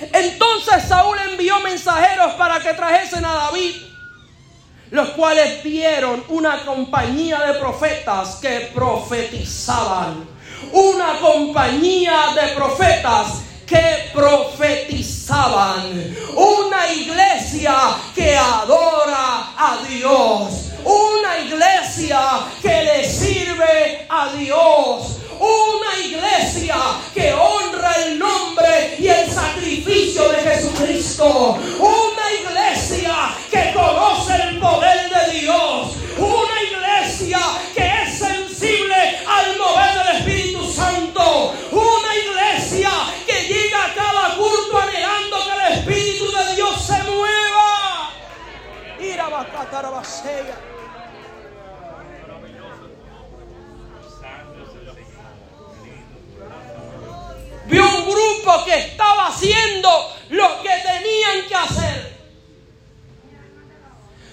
Entonces 0.01 0.85
Saúl 0.89 1.19
envió 1.31 1.61
mensajeros 1.61 2.35
para 2.35 2.61
que 2.61 2.73
trajesen 2.73 3.25
a 3.25 3.35
David, 3.35 3.75
los 4.91 5.09
cuales 5.11 5.63
vieron 5.63 6.25
una 6.29 6.65
compañía 6.65 7.41
de 7.41 7.55
profetas 7.55 8.37
que 8.37 8.71
profetizaban. 8.75 10.38
Una 10.73 11.19
compañía 11.21 12.29
de 12.35 12.49
profetas 12.55 13.43
que 13.67 14.11
profetizaban. 14.15 16.17
Una 16.35 16.91
iglesia 16.93 17.77
que 18.15 18.35
adora 18.37 19.53
a 19.57 19.79
Dios. 19.89 20.71
Una 20.85 21.39
iglesia 21.39 22.21
que 22.63 22.83
le 22.83 23.05
sirve 23.05 24.07
a 24.09 24.33
Dios. 24.33 25.19
Una 25.39 26.05
iglesia 26.05 26.77
que 27.15 27.33
honra 27.33 27.95
el 28.05 28.19
nombre 28.19 28.97
y 28.99 29.07
el 29.09 29.31
sacrificio 29.31 30.29
de 30.31 30.39
Jesucristo. 30.39 31.59
Una 31.79 32.33
iglesia 32.41 33.15
que 33.51 33.73
conoce 33.75 34.35
el 34.35 34.59
poder 34.59 35.11
de 35.11 35.41
Dios. 35.41 35.93
A 49.87 50.03
Vio 57.67 57.85
un 57.85 58.11
grupo 58.11 58.65
que 58.65 58.75
estaba 58.75 59.29
haciendo 59.29 59.89
lo 60.31 60.63
que 60.63 60.71
tenían 60.83 61.47
que 61.47 61.55
hacer 61.55 62.19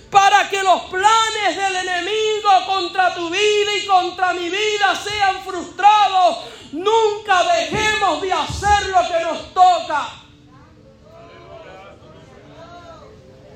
para 0.10 0.50
que 0.50 0.64
los 0.64 0.82
planes 0.84 1.56
del 1.56 1.76
enemigo 1.76 2.50
contra 2.66 3.14
tu 3.14 3.30
vida 3.30 3.78
y 3.78 3.86
contra 3.86 4.34
mi 4.34 4.50
vida 4.50 4.96
sean 4.96 5.44
frustrados. 5.44 6.38
Nunca 6.72 7.44
dejemos 7.44 8.22
de 8.22 8.34
hacer 8.34 8.88
lo 8.88 9.08
que 9.08 9.24
nos 9.24 9.54
toca. 9.54 10.25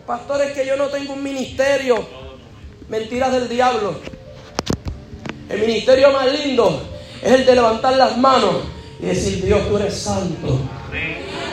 Pastores, 0.10 0.54
que 0.54 0.66
yo 0.66 0.76
no 0.76 0.88
tengo 0.88 1.14
un 1.14 1.22
ministerio. 1.22 2.04
Mentiras 2.88 3.32
del 3.32 3.48
diablo. 3.48 3.94
El 5.48 5.60
ministerio 5.60 6.10
más 6.12 6.34
lindo 6.34 6.82
es 7.22 7.32
el 7.32 7.46
de 7.46 7.54
levantar 7.54 7.96
las 7.96 8.18
manos 8.18 8.56
y 9.00 9.06
decir, 9.06 9.46
Dios, 9.46 9.70
tú 9.70 9.78
eres 9.78 9.96
santo. 9.96 10.62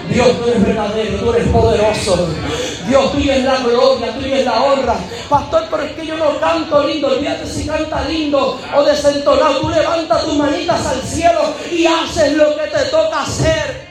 Dios, 0.08 0.38
tú 0.38 0.48
eres 0.48 0.66
verdadero, 0.66 1.18
tú 1.18 1.32
eres 1.34 1.48
poderoso. 1.48 2.28
Dios, 2.88 3.12
tuyo 3.12 3.30
es 3.34 3.44
la 3.44 3.58
gloria, 3.58 4.14
tuyo 4.14 4.34
es 4.34 4.46
la 4.46 4.62
honra. 4.62 4.96
Pastor, 5.28 5.66
pero 5.70 5.82
es 5.82 5.92
que 5.92 6.06
yo 6.06 6.16
no 6.16 6.40
canto 6.40 6.82
lindo. 6.86 7.08
Olvídate 7.08 7.46
si 7.46 7.66
canta 7.66 8.08
lindo 8.08 8.58
o 8.74 8.82
desentonado. 8.84 9.60
Tú 9.60 9.68
levantas 9.68 10.24
tus 10.24 10.34
manitas 10.34 10.86
al 10.86 11.02
cielo 11.02 11.42
y 11.70 11.84
haces 11.84 12.32
lo 12.32 12.56
que 12.56 12.68
te 12.68 12.84
toca 12.86 13.20
hacer. 13.20 13.86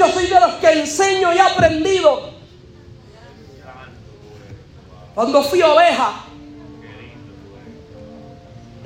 Yo 0.00 0.08
soy 0.12 0.26
de 0.28 0.40
los 0.40 0.54
que 0.54 0.69
enseño 0.80 1.32
y 1.32 1.36
he 1.36 1.40
aprendido. 1.40 2.30
Cuando 5.14 5.42
fui 5.42 5.60
oveja, 5.62 6.24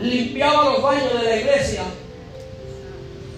limpiaba 0.00 0.64
los 0.64 0.82
baños 0.82 1.12
de 1.14 1.22
la 1.22 1.36
iglesia. 1.36 1.82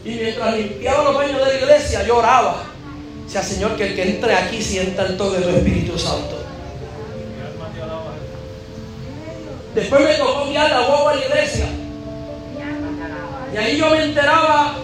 Y 0.05 0.11
mientras 0.11 0.57
limpiaba 0.57 1.05
los 1.05 1.15
baños 1.17 1.39
de 1.39 1.47
la 1.47 1.55
iglesia, 1.55 2.07
yo 2.07 2.17
oraba. 2.19 2.65
Sea 3.29 3.43
Señor, 3.43 3.77
que 3.77 3.89
el 3.89 3.97
que 3.97 4.03
entre 4.03 4.35
aquí 4.35 4.63
sienta 4.63 5.03
el 5.05 5.17
toque 5.17 5.41
del 5.41 5.57
Espíritu 5.57 5.99
Santo. 5.99 6.37
Después 9.75 10.01
me 10.01 10.15
tocó 10.15 10.47
guiar 10.47 10.71
la 10.71 10.87
guagua 10.87 11.13
a 11.13 11.17
la 11.17 11.25
iglesia. 11.27 11.67
Y 13.53 13.57
ahí 13.57 13.79
yo 13.79 13.91
me 13.91 14.03
enteraba 14.03 14.75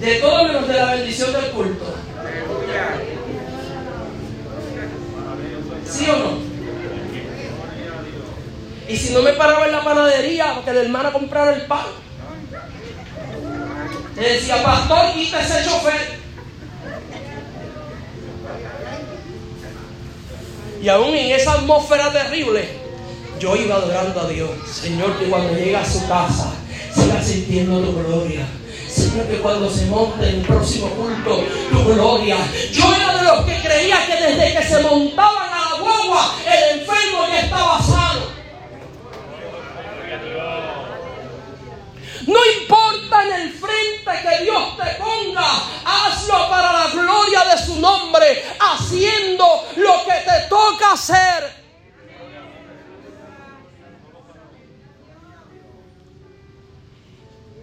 De 0.00 0.14
todo 0.16 0.44
menos 0.44 0.68
de 0.68 0.74
la 0.74 0.94
bendición 0.94 1.32
del 1.32 1.50
culto. 1.50 1.84
¿Sí 5.90 6.06
o 6.10 6.16
no? 6.16 6.38
Y 8.88 8.96
si 8.96 9.12
no 9.12 9.22
me 9.22 9.32
paraba 9.32 9.66
en 9.66 9.72
la 9.72 9.84
panadería 9.84 10.54
porque 10.54 10.72
la 10.72 10.80
hermana 10.80 11.12
comprara 11.12 11.54
el 11.54 11.62
pan, 11.62 11.86
le 14.16 14.32
decía, 14.32 14.62
pastor, 14.62 15.12
quita 15.14 15.40
ese 15.40 15.68
chofer. 15.68 16.18
Y 20.82 20.88
aún 20.88 21.14
en 21.14 21.32
esa 21.34 21.52
atmósfera 21.54 22.12
terrible, 22.12 22.68
yo 23.38 23.56
iba 23.56 23.76
adorando 23.76 24.20
a 24.20 24.28
Dios. 24.28 24.50
Señor, 24.70 25.18
que 25.18 25.26
cuando 25.26 25.52
llega 25.54 25.80
a 25.80 25.84
su 25.84 26.06
casa, 26.08 26.52
siga 26.94 27.22
sintiendo 27.22 27.80
tu 27.80 27.98
gloria. 27.98 28.46
Señor, 28.88 29.26
que 29.26 29.38
cuando 29.38 29.70
se 29.70 29.86
monte 29.86 30.28
en 30.28 30.36
el 30.36 30.46
próximo 30.46 30.88
culto, 30.90 31.44
tu 31.70 31.84
gloria. 31.84 32.36
Yo 32.72 32.94
era 32.94 33.18
de 33.18 33.22
los 33.24 33.44
que 33.44 33.60
creía 33.60 34.06
que 34.06 34.16
desde 34.16 34.54
que 34.54 34.62
se 34.66 34.80
montaban 34.82 35.48
a 35.52 35.70
la 35.70 35.80
guagua, 35.80 36.34
el 36.46 36.80
enfermo 36.80 37.26
ya 37.28 37.40
estaba 37.40 37.82
sano. 37.82 38.38
No 42.26 42.38
importa 42.60 43.22
en 43.24 43.32
el 43.32 43.52
frente 43.52 44.10
que 44.22 44.44
Dios 44.44 44.76
te 44.76 45.02
ponga, 45.02 45.46
hazlo 45.84 46.50
para 46.50 46.72
la 46.72 46.86
gloria 46.88 47.44
de 47.44 47.64
su 47.64 47.80
nombre, 47.80 48.44
haciendo 48.58 49.64
lo 49.76 50.04
que 50.04 50.12
te 50.12 50.48
toca 50.48 50.92
hacer. 50.92 51.57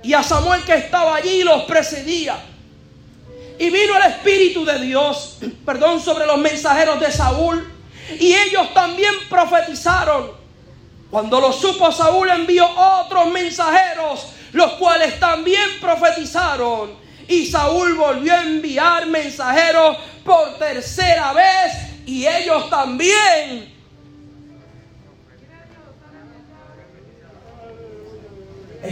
Y 0.06 0.14
a 0.14 0.22
Samuel 0.22 0.64
que 0.64 0.76
estaba 0.76 1.16
allí 1.16 1.42
los 1.42 1.64
precedía. 1.64 2.38
Y 3.58 3.72
vino 3.72 3.98
el 3.98 4.12
Espíritu 4.12 4.64
de 4.64 4.80
Dios, 4.80 5.40
perdón, 5.66 6.00
sobre 6.00 6.28
los 6.28 6.38
mensajeros 6.38 7.00
de 7.00 7.12
Saúl. 7.12 7.68
Y 8.20 8.36
ellos 8.36 8.72
también 8.76 9.14
profetizaron. 9.28 10.32
Cuando 11.10 11.42
lo 11.42 11.52
supo 11.52 11.92
Saúl 11.92 12.30
envió 12.30 12.70
otros 12.70 13.32
mensajeros, 13.32 14.28
los 14.52 14.74
cuales 14.74 15.20
también 15.20 15.80
profetizaron. 15.82 16.94
Y 17.28 17.48
Saúl 17.48 17.96
volvió 17.96 18.34
a 18.34 18.44
enviar 18.44 19.08
mensajeros 19.08 19.98
por 20.24 20.60
tercera 20.60 21.34
vez 21.34 21.74
y 22.06 22.28
ellos 22.28 22.70
también 22.70 23.75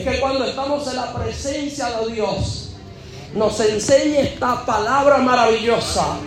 que 0.03 0.19
cuando 0.19 0.45
estamos 0.45 0.85
en 0.87 0.95
la 0.97 1.13
presencia 1.13 1.89
de 1.91 2.13
Dios, 2.13 2.69
nos 3.33 3.59
enseña 3.59 4.19
esta 4.19 4.65
palabra 4.65 5.17
maravillosa, 5.17 6.17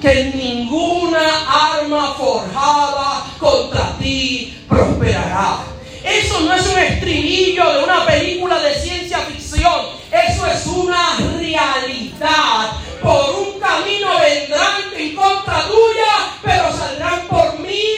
que 0.00 0.32
ninguna 0.34 1.78
arma 1.78 2.14
forjada 2.14 3.24
contra 3.38 3.96
ti 3.98 4.64
prosperará. 4.68 5.58
Eso 6.02 6.40
no 6.40 6.54
es 6.54 6.66
un 6.66 6.78
estribillo 6.78 7.72
de 7.72 7.84
una 7.84 8.06
película 8.06 8.60
de 8.60 8.74
ciencia 8.74 9.18
ficción, 9.18 9.86
eso 10.10 10.46
es 10.46 10.66
una 10.66 11.16
realidad. 11.36 12.72
Por 13.02 13.30
un 13.34 13.60
camino 13.60 14.08
vendrán 14.20 14.82
en 14.96 15.14
contra 15.14 15.66
tuya, 15.66 16.32
pero 16.42 16.76
saldrán 16.76 17.26
por 17.28 17.58
miles. 17.58 17.95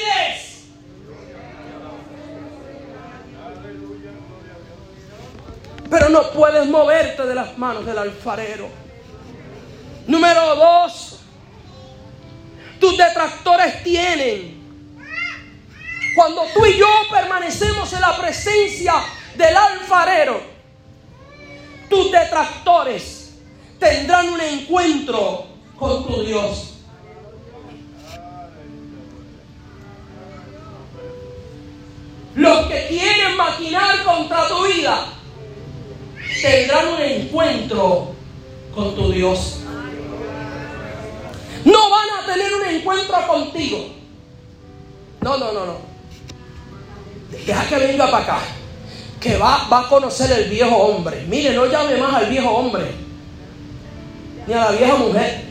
Pero 5.90 6.09
no 6.09 6.31
puedes 6.31 6.66
moverte 6.66 7.24
de 7.24 7.35
las 7.35 7.57
manos 7.57 7.85
del 7.87 7.98
alfarero. 7.98 8.68
Número 10.07 10.57
dos, 10.57 11.20
tus 12.79 12.96
detractores 12.96 13.83
tienen. 13.83 14.59
Cuando 16.14 16.42
tú 16.55 16.66
y 16.66 16.77
yo 16.77 16.87
permanecemos 17.11 17.92
en 17.92 18.01
la 18.01 18.16
presencia 18.16 18.94
del 19.37 19.57
alfarero, 19.57 20.40
tus 21.88 22.11
detractores 22.11 23.37
tendrán 23.79 24.29
un 24.29 24.40
encuentro 24.40 25.46
con 25.79 26.07
tu 26.07 26.22
Dios. 26.22 26.74
Los 32.35 32.66
que 32.66 32.87
quieren 32.88 33.37
maquinar 33.37 34.05
contra 34.05 34.46
tu 34.48 34.66
vida 34.66 35.17
tendrán 36.40 36.88
un 36.88 37.01
encuentro 37.01 38.09
con 38.74 38.94
tu 38.94 39.11
Dios. 39.12 39.61
No 41.64 41.90
van 41.90 42.09
a 42.11 42.27
tener 42.27 42.55
un 42.55 42.64
encuentro 42.66 43.27
contigo. 43.27 43.87
No, 45.20 45.37
no, 45.37 45.53
no, 45.53 45.66
no. 45.66 45.77
Deja 47.31 47.68
que 47.68 47.77
venga 47.77 48.11
para 48.11 48.24
acá. 48.24 48.38
Que 49.20 49.37
va, 49.37 49.66
va 49.70 49.81
a 49.81 49.88
conocer 49.88 50.31
el 50.31 50.48
viejo 50.48 50.77
hombre. 50.77 51.24
Mire, 51.29 51.53
no 51.55 51.66
llame 51.66 51.96
más 51.96 52.14
al 52.14 52.27
viejo 52.27 52.51
hombre. 52.51 52.92
Ni 54.46 54.55
a 54.55 54.61
la 54.61 54.70
vieja 54.70 54.94
mujer. 54.94 55.48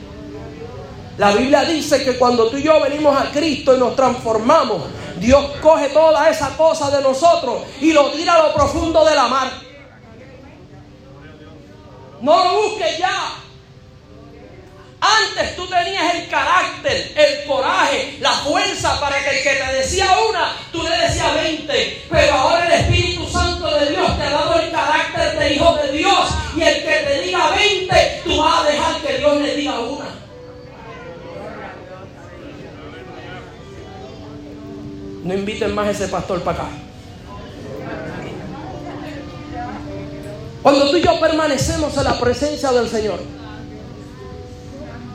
La 1.18 1.32
Biblia 1.32 1.66
dice 1.66 2.04
que 2.04 2.18
cuando 2.18 2.48
tú 2.48 2.58
y 2.58 2.64
yo 2.64 2.80
venimos 2.80 3.20
a 3.20 3.32
Cristo 3.32 3.76
y 3.76 3.80
nos 3.80 3.96
transformamos, 3.96 4.84
Dios 5.20 5.46
coge 5.62 5.90
toda 5.90 6.30
esa 6.30 6.56
cosa 6.56 6.96
de 6.96 7.02
nosotros 7.02 7.64
y 7.82 7.92
lo 7.92 8.12
tira 8.12 8.36
a 8.36 8.48
lo 8.48 8.54
profundo 8.54 9.04
de 9.04 9.16
la 9.16 9.28
mar. 9.28 9.67
No 12.22 12.44
lo 12.44 12.62
busques 12.62 12.98
ya. 12.98 13.34
Antes 15.00 15.56
tú 15.56 15.68
tenías 15.68 16.16
el 16.16 16.28
carácter, 16.28 17.14
el 17.16 17.46
coraje, 17.46 18.18
la 18.20 18.32
fuerza 18.32 19.00
para 19.00 19.24
que 19.24 19.38
el 19.38 19.44
que 19.44 19.64
te 19.64 19.74
decía 19.74 20.08
una, 20.28 20.56
tú 20.72 20.82
le 20.82 20.90
decías 20.90 21.36
veinte. 21.36 22.04
Pero 22.10 22.34
ahora 22.34 22.66
el 22.66 22.82
Espíritu 22.82 23.28
Santo 23.28 23.70
de 23.78 23.92
Dios 23.92 24.18
te 24.18 24.24
ha 24.24 24.30
dado 24.32 24.60
el 24.60 24.72
carácter 24.72 25.38
de 25.38 25.54
hijo 25.54 25.76
de 25.76 25.92
Dios. 25.92 26.30
Y 26.56 26.62
el 26.64 26.84
que 26.84 26.96
te 27.08 27.22
diga 27.22 27.50
veinte, 27.52 28.22
tú 28.24 28.38
vas 28.38 28.62
a 28.62 28.70
dejar 28.70 28.96
que 29.02 29.18
Dios 29.20 29.38
le 29.38 29.56
diga 29.56 29.80
una. 29.80 30.06
No 35.24 35.34
inviten 35.34 35.76
más 35.76 35.88
a 35.88 35.92
ese 35.92 36.08
pastor 36.08 36.42
para 36.42 36.64
acá. 36.64 36.87
Cuando 40.62 40.90
tú 40.90 40.98
y 40.98 41.02
yo 41.02 41.20
permanecemos 41.20 41.96
en 41.98 42.04
la 42.04 42.20
presencia 42.20 42.72
del 42.72 42.90
Señor, 42.90 43.20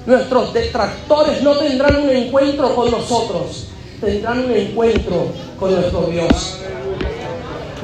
nuestros 0.07 0.52
detractores 0.52 1.42
no 1.42 1.57
tendrán 1.57 1.96
un 1.96 2.11
encuentro 2.11 2.74
con 2.74 2.90
nosotros, 2.90 3.66
tendrán 4.00 4.44
un 4.44 4.52
encuentro 4.52 5.28
con 5.59 5.74
nuestro 5.74 6.02
Dios. 6.02 6.59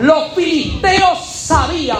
Los 0.00 0.32
filisteos 0.34 1.26
sabían 1.26 1.98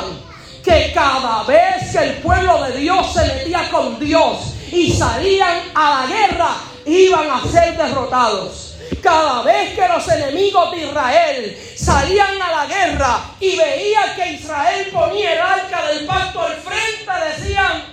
que 0.62 0.92
cada 0.94 1.42
vez 1.44 1.90
que 1.92 1.98
el 1.98 2.12
pueblo 2.18 2.62
de 2.64 2.78
Dios 2.78 3.12
se 3.12 3.26
metía 3.26 3.68
con 3.70 3.98
Dios 3.98 4.54
y 4.70 4.92
salían 4.92 5.58
a 5.74 6.00
la 6.00 6.06
guerra, 6.06 6.56
iban 6.84 7.30
a 7.30 7.42
ser 7.50 7.76
derrotados. 7.76 8.74
Cada 9.02 9.42
vez 9.42 9.74
que 9.74 9.88
los 9.88 10.08
enemigos 10.08 10.70
de 10.72 10.78
Israel 10.78 11.72
salían 11.76 12.40
a 12.42 12.50
la 12.50 12.66
guerra 12.66 13.20
y 13.40 13.56
veían 13.56 14.16
que 14.16 14.32
Israel 14.32 14.88
ponía 14.92 15.34
el 15.34 15.40
arca 15.40 15.86
del 15.88 16.06
pacto 16.06 16.42
al 16.42 16.56
frente, 16.56 17.12
decían, 17.36 17.84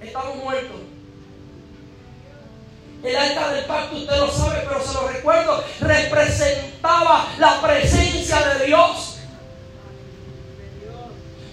estamos 0.00 0.36
muertos. 0.36 0.76
El 3.02 3.16
arca 3.16 3.48
del 3.50 3.64
pacto, 3.64 3.96
usted 3.96 4.16
lo 4.16 4.30
sabe, 4.30 4.64
pero 4.68 4.84
se 4.84 4.94
lo 4.94 5.08
recuerdo, 5.08 5.64
representaba 5.80 7.28
la 7.38 7.60
presencia 7.60 8.40
de 8.40 8.66
Dios. 8.66 9.18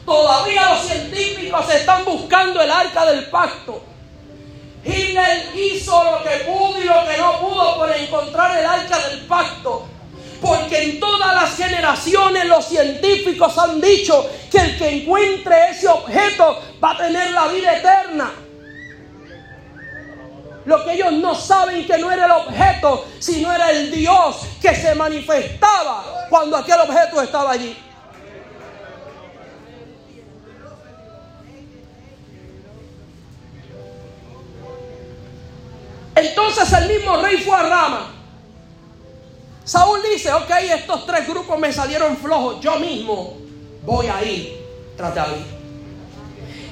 Todavía 0.05 0.69
los 0.71 0.85
científicos 0.85 1.73
están 1.73 2.05
buscando 2.05 2.61
el 2.61 2.71
arca 2.71 3.05
del 3.05 3.25
pacto. 3.29 3.94
Hitler 4.85 5.49
hizo 5.55 6.03
lo 6.03 6.23
que 6.23 6.43
pudo 6.45 6.79
y 6.79 6.83
lo 6.83 7.05
que 7.07 7.17
no 7.17 7.39
pudo 7.39 7.77
por 7.77 7.91
encontrar 7.91 8.57
el 8.57 8.65
arca 8.65 8.99
del 9.09 9.21
pacto. 9.21 9.87
Porque 10.41 10.83
en 10.83 10.99
todas 10.99 11.33
las 11.33 11.57
generaciones 11.57 12.45
los 12.45 12.65
científicos 12.65 13.57
han 13.57 13.81
dicho 13.81 14.29
que 14.51 14.59
el 14.59 14.77
que 14.77 14.89
encuentre 14.89 15.71
ese 15.71 15.87
objeto 15.87 16.61
va 16.83 16.91
a 16.91 16.97
tener 16.97 17.31
la 17.31 17.47
vida 17.47 17.77
eterna. 17.77 18.31
Lo 20.65 20.83
que 20.83 20.93
ellos 20.93 21.13
no 21.13 21.33
saben 21.35 21.85
que 21.85 21.97
no 21.97 22.11
era 22.11 22.25
el 22.25 22.31
objeto, 22.31 23.05
sino 23.19 23.51
era 23.51 23.71
el 23.71 23.91
Dios 23.91 24.37
que 24.61 24.75
se 24.75 24.93
manifestaba 24.95 26.27
cuando 26.29 26.57
aquel 26.57 26.79
objeto 26.81 27.21
estaba 27.21 27.51
allí. 27.51 27.75
Entonces 36.15 36.71
el 36.73 36.87
mismo 36.87 37.17
rey 37.17 37.37
fue 37.37 37.55
a 37.55 37.63
Rama. 37.63 38.11
Saúl 39.65 39.99
dice, 40.11 40.31
ok, 40.31 40.49
estos 40.73 41.05
tres 41.05 41.27
grupos 41.27 41.59
me 41.59 41.73
salieron 41.73 42.15
flojos, 42.17 42.61
yo 42.61 42.79
mismo 42.79 43.35
voy 43.83 44.07
a 44.07 44.23
ir 44.23 44.55
tras 44.95 45.13
David. 45.13 45.43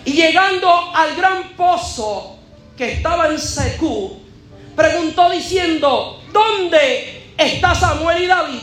Y 0.06 0.14
llegando 0.14 0.70
al 0.94 1.16
gran 1.16 1.50
pozo 1.56 2.38
que 2.78 2.94
estaba 2.94 3.28
en 3.28 3.40
Secú, 3.40 4.20
preguntó 4.76 5.30
diciendo, 5.30 6.22
¿dónde 6.32 7.34
está 7.38 7.74
Samuel 7.74 8.24
y 8.24 8.28
David? 8.28 8.62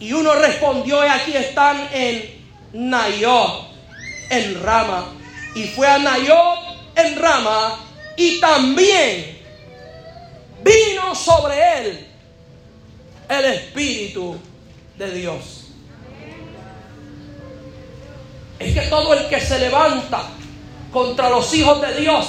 Y 0.00 0.12
uno 0.12 0.34
respondió, 0.34 1.00
aquí 1.00 1.34
están 1.34 1.88
en 1.92 2.42
Nayot, 2.72 3.68
en 4.30 4.62
Rama. 4.62 5.06
Y 5.54 5.64
fue 5.68 5.86
a 5.86 5.98
Nayot, 5.98 6.58
en 6.96 7.16
Rama, 7.16 7.78
y 8.16 8.40
también 8.40 9.37
sobre 11.14 11.78
él 11.78 12.06
el 13.28 13.44
Espíritu 13.44 14.36
de 14.96 15.10
Dios. 15.12 15.64
Es 18.58 18.74
que 18.74 18.80
todo 18.88 19.14
el 19.14 19.28
que 19.28 19.40
se 19.40 19.58
levanta 19.58 20.22
contra 20.92 21.30
los 21.30 21.52
hijos 21.54 21.80
de 21.80 22.00
Dios 22.00 22.26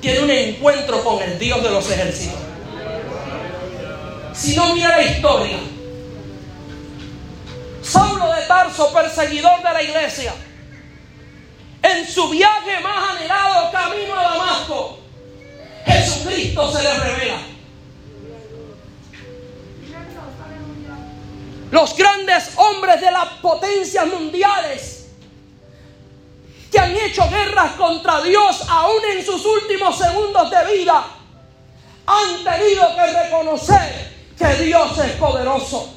tiene 0.00 0.20
un 0.20 0.30
encuentro 0.30 1.02
con 1.02 1.20
el 1.22 1.38
Dios 1.38 1.62
de 1.62 1.70
los 1.70 1.90
ejércitos. 1.90 2.38
Si 4.32 4.54
no 4.54 4.72
mira 4.74 4.96
la 4.96 5.02
historia, 5.02 5.58
Saulo 7.82 8.32
de 8.34 8.42
Tarso, 8.42 8.92
perseguidor 8.92 9.58
de 9.58 9.72
la 9.72 9.82
iglesia, 9.82 10.32
en 11.82 12.06
su 12.06 12.28
viaje 12.28 12.80
más 12.80 13.10
anhelado 13.10 13.72
camino 13.72 14.16
a 14.16 14.22
Damasco, 14.22 14.98
Jesucristo 15.86 16.72
se 16.72 16.82
le 16.82 16.94
revela. 16.94 17.57
Los 21.70 21.96
grandes 21.96 22.50
hombres 22.56 23.00
de 23.00 23.10
las 23.10 23.28
potencias 23.42 24.06
mundiales 24.06 24.98
que 26.70 26.78
han 26.78 26.94
hecho 26.96 27.28
guerras 27.28 27.72
contra 27.72 28.20
Dios 28.20 28.62
aún 28.68 29.00
en 29.12 29.24
sus 29.24 29.44
últimos 29.44 29.96
segundos 29.96 30.50
de 30.50 30.76
vida, 30.76 31.04
han 32.06 32.44
tenido 32.44 32.94
que 32.94 33.06
reconocer 33.06 34.16
que 34.36 34.64
Dios 34.64 34.98
es 34.98 35.12
poderoso. 35.12 35.94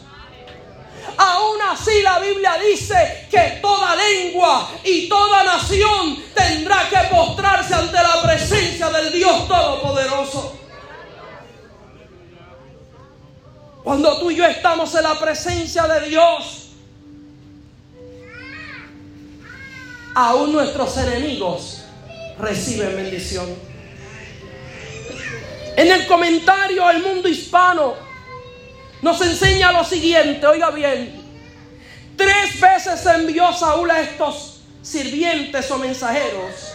Aún 1.17 1.61
así 1.69 2.01
la 2.01 2.19
Biblia 2.19 2.57
dice 2.57 3.27
que 3.29 3.59
toda 3.61 3.95
lengua 3.95 4.69
y 4.83 5.07
toda 5.07 5.43
nación 5.43 6.23
tendrá 6.33 6.87
que 6.89 7.13
postrarse 7.13 7.73
ante 7.73 7.97
la 7.97 8.21
presencia 8.21 8.89
del 8.89 9.11
Dios 9.11 9.47
Todopoderoso. 9.47 10.60
Cuando 13.83 14.19
tú 14.19 14.29
y 14.29 14.35
yo 14.35 14.45
estamos 14.45 14.93
en 14.95 15.03
la 15.03 15.19
presencia 15.19 15.87
de 15.87 16.09
Dios, 16.09 16.69
aún 20.13 20.53
nuestros 20.53 20.97
enemigos 20.97 21.83
reciben 22.37 22.95
bendición. 22.95 23.47
En 25.75 25.91
el 25.91 26.05
comentario 26.05 26.89
El 26.89 27.01
Mundo 27.01 27.27
Hispano 27.27 27.95
nos 29.01 29.19
enseña 29.21 29.71
lo 29.71 29.83
siguiente, 29.83 30.45
oiga 30.45 30.69
bien, 30.69 31.19
tres 32.15 32.59
veces 32.59 33.03
envió 33.07 33.51
Saúl 33.53 33.89
a 33.89 34.01
estos 34.01 34.59
sirvientes 34.83 35.71
o 35.71 35.77
mensajeros 35.77 36.73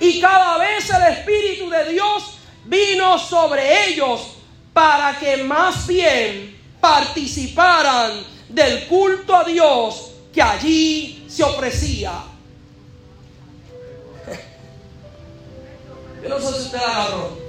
y 0.00 0.20
cada 0.20 0.58
vez 0.58 0.90
el 0.90 1.02
Espíritu 1.02 1.70
de 1.70 1.92
Dios 1.92 2.38
vino 2.64 3.18
sobre 3.18 3.88
ellos 3.88 4.31
para 4.72 5.18
que 5.18 5.38
más 5.38 5.86
bien 5.86 6.58
participaran 6.80 8.24
del 8.48 8.86
culto 8.86 9.36
a 9.36 9.44
Dios 9.44 10.12
que 10.32 10.42
allí 10.42 11.24
se 11.28 11.42
ofrecía. 11.42 12.12
Yo 16.22 16.28
no 16.28 16.40
sé 16.40 16.46
si 16.46 16.60
usted 16.66 16.78
agarró. 16.78 17.42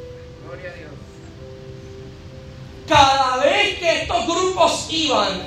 Cada 2.88 3.38
vez 3.38 3.80
que 3.80 4.02
estos 4.02 4.26
grupos 4.28 4.88
iban 4.90 5.42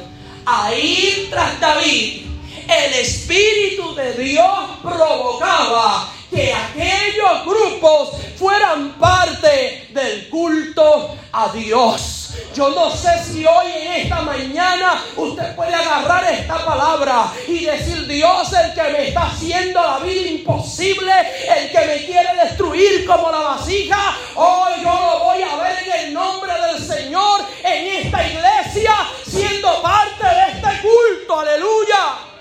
a 0.46 0.74
ir 0.74 1.28
tras 1.28 1.60
David, 1.60 2.26
el 2.68 2.94
Espíritu 2.94 3.94
de 3.94 4.12
Dios 4.14 4.58
provocaba 4.82 6.12
que 6.30 6.52
aquellos 6.52 7.44
grupos 7.44 8.10
fueran 8.36 8.92
parte 8.98 9.88
del 9.92 10.28
culto 10.28 11.16
a 11.32 11.48
Dios. 11.48 12.26
Yo 12.54 12.70
no 12.70 12.90
sé 12.90 13.22
si 13.24 13.44
hoy 13.44 13.66
en 13.70 13.92
esta 13.92 14.20
mañana 14.22 15.02
usted 15.16 15.54
puede 15.54 15.74
agarrar 15.74 16.24
esta 16.32 16.64
palabra 16.64 17.32
y 17.46 17.64
decir, 17.64 18.06
Dios, 18.06 18.52
el 18.52 18.74
que 18.74 18.82
me 18.92 19.08
está 19.08 19.26
haciendo 19.26 19.80
la 19.80 19.98
vida 19.98 20.30
imposible, 20.30 21.12
el 21.56 21.70
que 21.70 21.86
me 21.86 22.06
quiere 22.06 22.34
destruir 22.44 23.06
como 23.06 23.30
la 23.30 23.38
vasija, 23.38 24.16
hoy 24.34 24.72
yo 24.82 24.90
lo 24.90 25.24
voy 25.24 25.42
a 25.42 25.56
ver 25.56 25.78
en 25.84 26.06
el 26.06 26.14
nombre 26.14 26.52
del 26.52 26.82
Señor 26.82 27.42
en 27.62 28.06
esta 28.06 28.26
iglesia, 28.26 28.94
siendo 29.26 29.82
parte 29.82 30.24
de 30.24 30.52
este 30.52 30.82
culto. 30.82 31.40
Aleluya. 31.40 32.35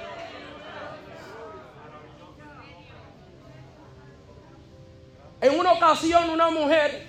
En 5.45 5.59
una 5.59 5.73
ocasión 5.73 6.27
una 6.31 6.49
mujer 6.49 7.05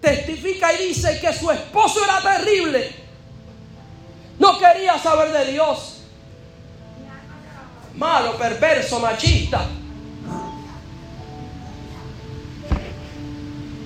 testifica 0.00 0.72
y 0.72 0.86
dice 0.86 1.20
que 1.20 1.34
su 1.34 1.50
esposo 1.50 2.02
era 2.02 2.18
terrible. 2.22 2.90
No 4.38 4.58
quería 4.58 4.98
saber 4.98 5.32
de 5.32 5.52
Dios. 5.52 5.98
Malo, 7.94 8.38
perverso, 8.38 9.00
machista. 9.00 9.66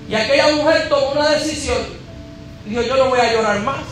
Y 0.07 0.15
aquella 0.15 0.55
mujer 0.55 0.87
tomó 0.87 1.11
una 1.11 1.31
decisión. 1.31 1.79
Dijo, 2.65 2.83
yo 2.83 2.95
no 2.95 3.09
voy 3.09 3.19
a 3.19 3.33
llorar 3.33 3.59
más. 3.63 3.83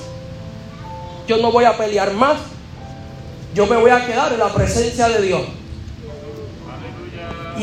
Yo 1.27 1.35
no 1.35 1.51
voy 1.51 1.65
a 1.65 1.75
pelear 1.75 2.13
más. 2.13 2.37
Yo 3.53 3.67
me 3.67 3.75
voy 3.75 3.91
a 3.91 4.05
quedar 4.05 4.31
en 4.31 4.39
la 4.39 4.53
presencia 4.53 5.09
de 5.09 5.21
Dios. 5.21 5.41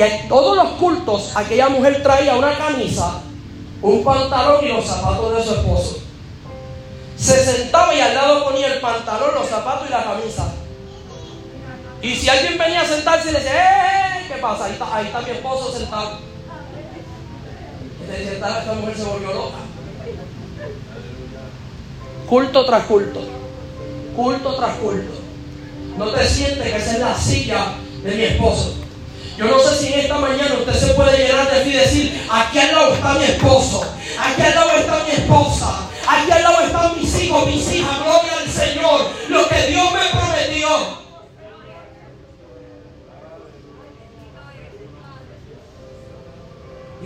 Y 0.01 0.03
en 0.03 0.29
todos 0.29 0.57
los 0.57 0.69
cultos 0.79 1.37
aquella 1.37 1.69
mujer 1.69 2.03
traía 2.03 2.35
una 2.35 2.57
camisa, 2.57 3.21
un 3.83 4.03
pantalón 4.03 4.65
y 4.65 4.69
los 4.69 4.87
zapatos 4.87 5.37
de 5.37 5.45
su 5.45 5.51
esposo. 5.57 5.99
Se 7.19 7.45
sentaba 7.45 7.95
y 7.95 8.01
al 8.01 8.15
lado 8.15 8.45
ponía 8.45 8.73
el 8.73 8.81
pantalón, 8.81 9.35
los 9.35 9.47
zapatos 9.47 9.87
y 9.87 9.93
la 9.93 10.03
camisa. 10.03 10.55
Y 12.01 12.17
si 12.17 12.31
alguien 12.31 12.57
venía 12.57 12.81
a 12.81 12.87
sentarse 12.87 13.29
y 13.29 13.33
le 13.33 13.41
decía, 13.41 13.53
¡eh! 13.53 14.25
¿Qué 14.27 14.41
pasa? 14.41 14.65
Ahí 14.65 15.05
está, 15.05 15.21
mi 15.21 15.31
esposo 15.33 15.71
sentado. 15.71 16.13
Le 18.07 18.19
decía, 18.19 18.33
esta 18.33 18.73
mujer 18.73 18.97
se 18.97 19.05
volvió 19.05 19.35
loca. 19.35 19.59
Culto 22.27 22.65
tras 22.65 22.85
culto. 22.85 23.21
Culto 24.17 24.57
tras 24.57 24.77
culto. 24.77 25.13
No 25.99 26.07
te 26.07 26.27
sientes 26.27 26.73
que 26.73 26.77
esa 26.79 26.93
es 26.93 26.99
la 27.01 27.15
silla 27.15 27.67
de 28.03 28.15
mi 28.15 28.23
esposo. 28.23 28.80
Yo 29.41 29.47
no 29.47 29.59
sé 29.59 29.75
si 29.75 29.95
en 29.95 30.01
esta 30.01 30.19
mañana 30.19 30.55
usted 30.55 30.75
se 30.75 30.93
puede 30.93 31.17
llenar 31.17 31.51
de 31.51 31.63
fe 31.63 31.71
y 31.71 31.73
decir, 31.73 32.27
aquí 32.31 32.59
al 32.59 32.73
lado 32.73 32.93
está 32.93 33.15
mi 33.15 33.25
esposo, 33.25 33.83
aquí 34.19 34.43
al 34.43 34.55
lado 34.55 34.71
está 34.73 35.03
mi 35.05 35.11
esposa, 35.13 35.89
aquí 36.07 36.31
al 36.31 36.43
lado 36.43 36.61
están 36.61 37.01
mis 37.01 37.23
hijos, 37.23 37.47
mis 37.47 37.73
hijas, 37.73 37.99
gloria 38.01 38.33
al 38.39 38.51
Señor, 38.51 39.01
lo 39.31 39.49
que 39.49 39.67
Dios 39.69 39.93
me 39.95 40.19
prometió. 40.21 40.69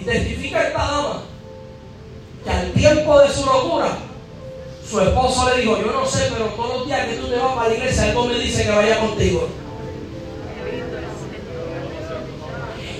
Identifica 0.00 0.62
esta 0.66 0.78
dama 0.78 1.22
que 2.42 2.50
al 2.50 2.72
tiempo 2.72 3.20
de 3.20 3.32
su 3.32 3.46
locura, 3.46 3.96
su 4.90 5.00
esposo 5.00 5.50
le 5.50 5.60
dijo, 5.60 5.78
yo 5.78 5.92
no 5.92 6.04
sé, 6.04 6.30
pero 6.32 6.46
todos 6.46 6.78
los 6.78 6.86
días 6.88 7.06
que 7.06 7.14
tú 7.14 7.28
te 7.28 7.36
vas 7.36 7.54
para 7.54 7.68
la 7.68 7.74
iglesia, 7.76 8.02
algo 8.02 8.24
me 8.24 8.40
dice 8.40 8.64
que 8.64 8.70
vaya 8.72 8.98
contigo. 8.98 9.48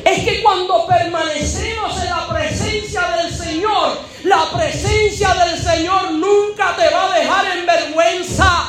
Es 0.04 0.24
que 0.24 0.42
cuando 0.42 0.86
permanecemos 0.86 2.02
en 2.02 2.10
la 2.10 2.28
presencia 2.28 3.08
del 3.16 3.32
Señor, 3.32 3.98
la 4.24 4.50
presencia 4.52 5.34
del 5.34 5.58
Señor 5.58 6.12
nunca 6.12 6.76
te 6.76 6.90
va 6.90 7.12
a 7.12 7.18
dejar 7.18 7.56
en 7.56 7.66
vergüenza. 7.66 8.68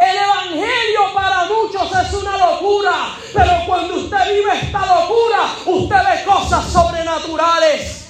El 0.00 0.16
Evangelio 0.16 1.14
para 1.14 1.44
muchos 1.44 1.90
es 1.92 2.12
una 2.14 2.36
locura, 2.36 3.16
pero 3.32 3.52
cuando 3.66 3.94
usted 3.94 4.34
vive 4.34 4.60
esta 4.60 4.86
locura, 4.86 5.54
usted 5.66 5.96
ve 5.96 6.24
cosas 6.24 6.64
sobrenaturales. 6.72 8.06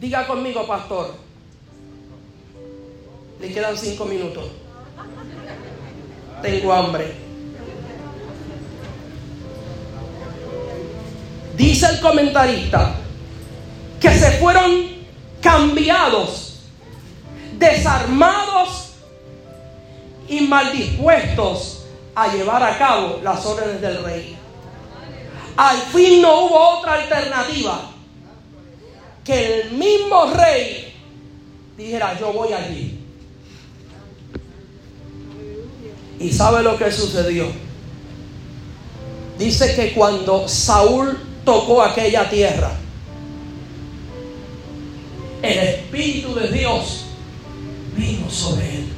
Diga 0.00 0.26
conmigo, 0.26 0.66
pastor. 0.66 1.14
Le 3.40 3.52
quedan 3.52 3.76
cinco 3.76 4.04
minutos 4.04 4.63
tengo 6.44 6.72
hambre. 6.72 7.14
Dice 11.56 11.86
el 11.86 12.00
comentarista 12.00 12.96
que 13.98 14.10
se 14.10 14.32
fueron 14.32 14.88
cambiados, 15.40 16.60
desarmados 17.58 18.90
y 20.28 20.40
mal 20.42 20.70
dispuestos 20.72 21.86
a 22.14 22.28
llevar 22.28 22.62
a 22.62 22.76
cabo 22.76 23.20
las 23.22 23.44
órdenes 23.46 23.80
del 23.80 24.04
rey. 24.04 24.36
Al 25.56 25.76
fin 25.78 26.20
no 26.20 26.40
hubo 26.40 26.78
otra 26.78 26.94
alternativa 26.94 27.90
que 29.24 29.62
el 29.62 29.70
mismo 29.70 30.26
rey 30.26 30.92
dijera, 31.76 32.18
yo 32.18 32.32
voy 32.32 32.52
allí. 32.52 33.03
¿Y 36.24 36.32
sabe 36.32 36.62
lo 36.62 36.78
que 36.78 36.90
sucedió? 36.90 37.48
Dice 39.38 39.74
que 39.74 39.92
cuando 39.92 40.48
Saúl 40.48 41.18
tocó 41.44 41.82
aquella 41.82 42.30
tierra, 42.30 42.70
el 45.42 45.58
Espíritu 45.58 46.34
de 46.34 46.48
Dios 46.48 47.04
vino 47.94 48.30
sobre 48.30 48.76
él. 48.76 48.88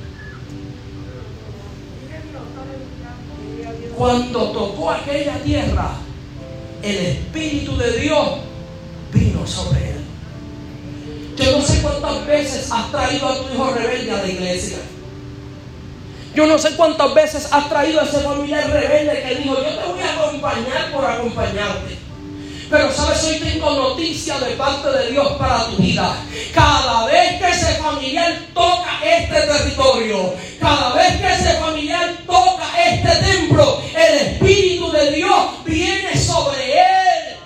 Cuando 3.97 4.51
tocó 4.53 4.93
aquella 4.93 5.43
tierra, 5.43 5.97
el 6.85 6.97
Espíritu 6.97 7.77
de 7.77 7.99
Dios 8.03 8.29
vino 9.13 9.45
sobre 9.45 9.91
él. 9.91 10.01
Yo 11.37 11.59
no 11.59 11.67
sé 11.67 11.83
cuántas 11.83 12.25
veces 12.25 12.69
has 12.71 12.93
traído 12.93 13.27
a 13.27 13.37
tu 13.37 13.53
hijo 13.53 13.73
rebelde 13.73 14.13
a 14.13 14.23
la 14.23 14.29
iglesia. 14.29 14.79
Yo 16.37 16.47
no 16.47 16.59
sé 16.59 16.77
cuántas 16.77 17.15
veces 17.15 17.49
has 17.51 17.67
traído 17.71 17.99
a 17.99 18.05
ese 18.05 18.21
familiar 18.21 18.69
rebelde 18.69 19.23
que 19.23 19.37
dijo, 19.37 19.55
yo 19.55 19.63
te 19.63 19.89
voy 19.89 20.03
a 20.03 20.13
acompañar 20.13 20.93
por 20.93 21.03
acompañarte. 21.07 21.99
Pero 22.69 22.93
sabes, 22.93 23.25
hoy 23.25 23.39
tengo 23.39 23.71
noticia 23.71 24.39
de 24.41 24.51
parte 24.51 24.91
de 24.91 25.13
Dios 25.13 25.33
para 25.39 25.65
tu 25.65 25.79
vida. 25.79 26.15
Cada 26.53 27.07
vez 27.07 27.41
que 27.41 27.49
ese 27.49 27.75
familiar 27.77 28.39
toca 28.53 28.99
este 29.03 29.41
territorio, 29.47 30.35
cada 30.61 30.93
vez 30.93 31.17
que 31.23 31.33
ese 31.33 31.55
familiar 31.55 32.15
toca 32.27 32.85
este 32.85 33.17
templo, 33.33 33.81
el 33.95 34.19
Espíritu 34.27 34.93
de 34.93 35.13
Dios 35.13 35.65
viene 35.65 36.19
sobre 36.19 36.81
él. 36.81 37.37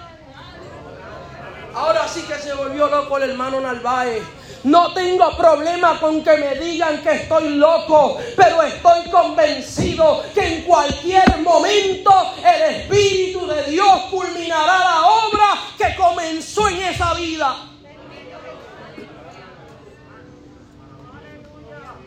Ahora 1.77 2.09
sí 2.09 2.23
que 2.23 2.35
se 2.43 2.55
volvió 2.55 2.89
loco 2.89 3.19
el 3.19 3.31
hermano 3.31 3.61
Narváez. 3.61 4.25
No 4.63 4.93
tengo 4.93 5.35
problema 5.39 5.99
con 5.99 6.23
que 6.23 6.37
me 6.37 6.55
digan 6.57 7.03
que 7.03 7.13
estoy 7.13 7.57
loco, 7.57 8.19
pero 8.37 8.63
estoy 8.63 9.11
convencido 9.11 10.23
que 10.35 10.57
en 10.57 10.63
cualquier 10.65 11.39
momento 11.39 12.13
el 12.45 12.75
Espíritu 12.75 13.47
de 13.47 13.63
Dios 13.71 14.03
culminará 14.11 14.79
la 14.79 15.07
obra 15.07 15.47
que 15.79 15.97
comenzó 15.97 16.69
en 16.69 16.83
esa 16.83 17.15
vida. 17.15 17.57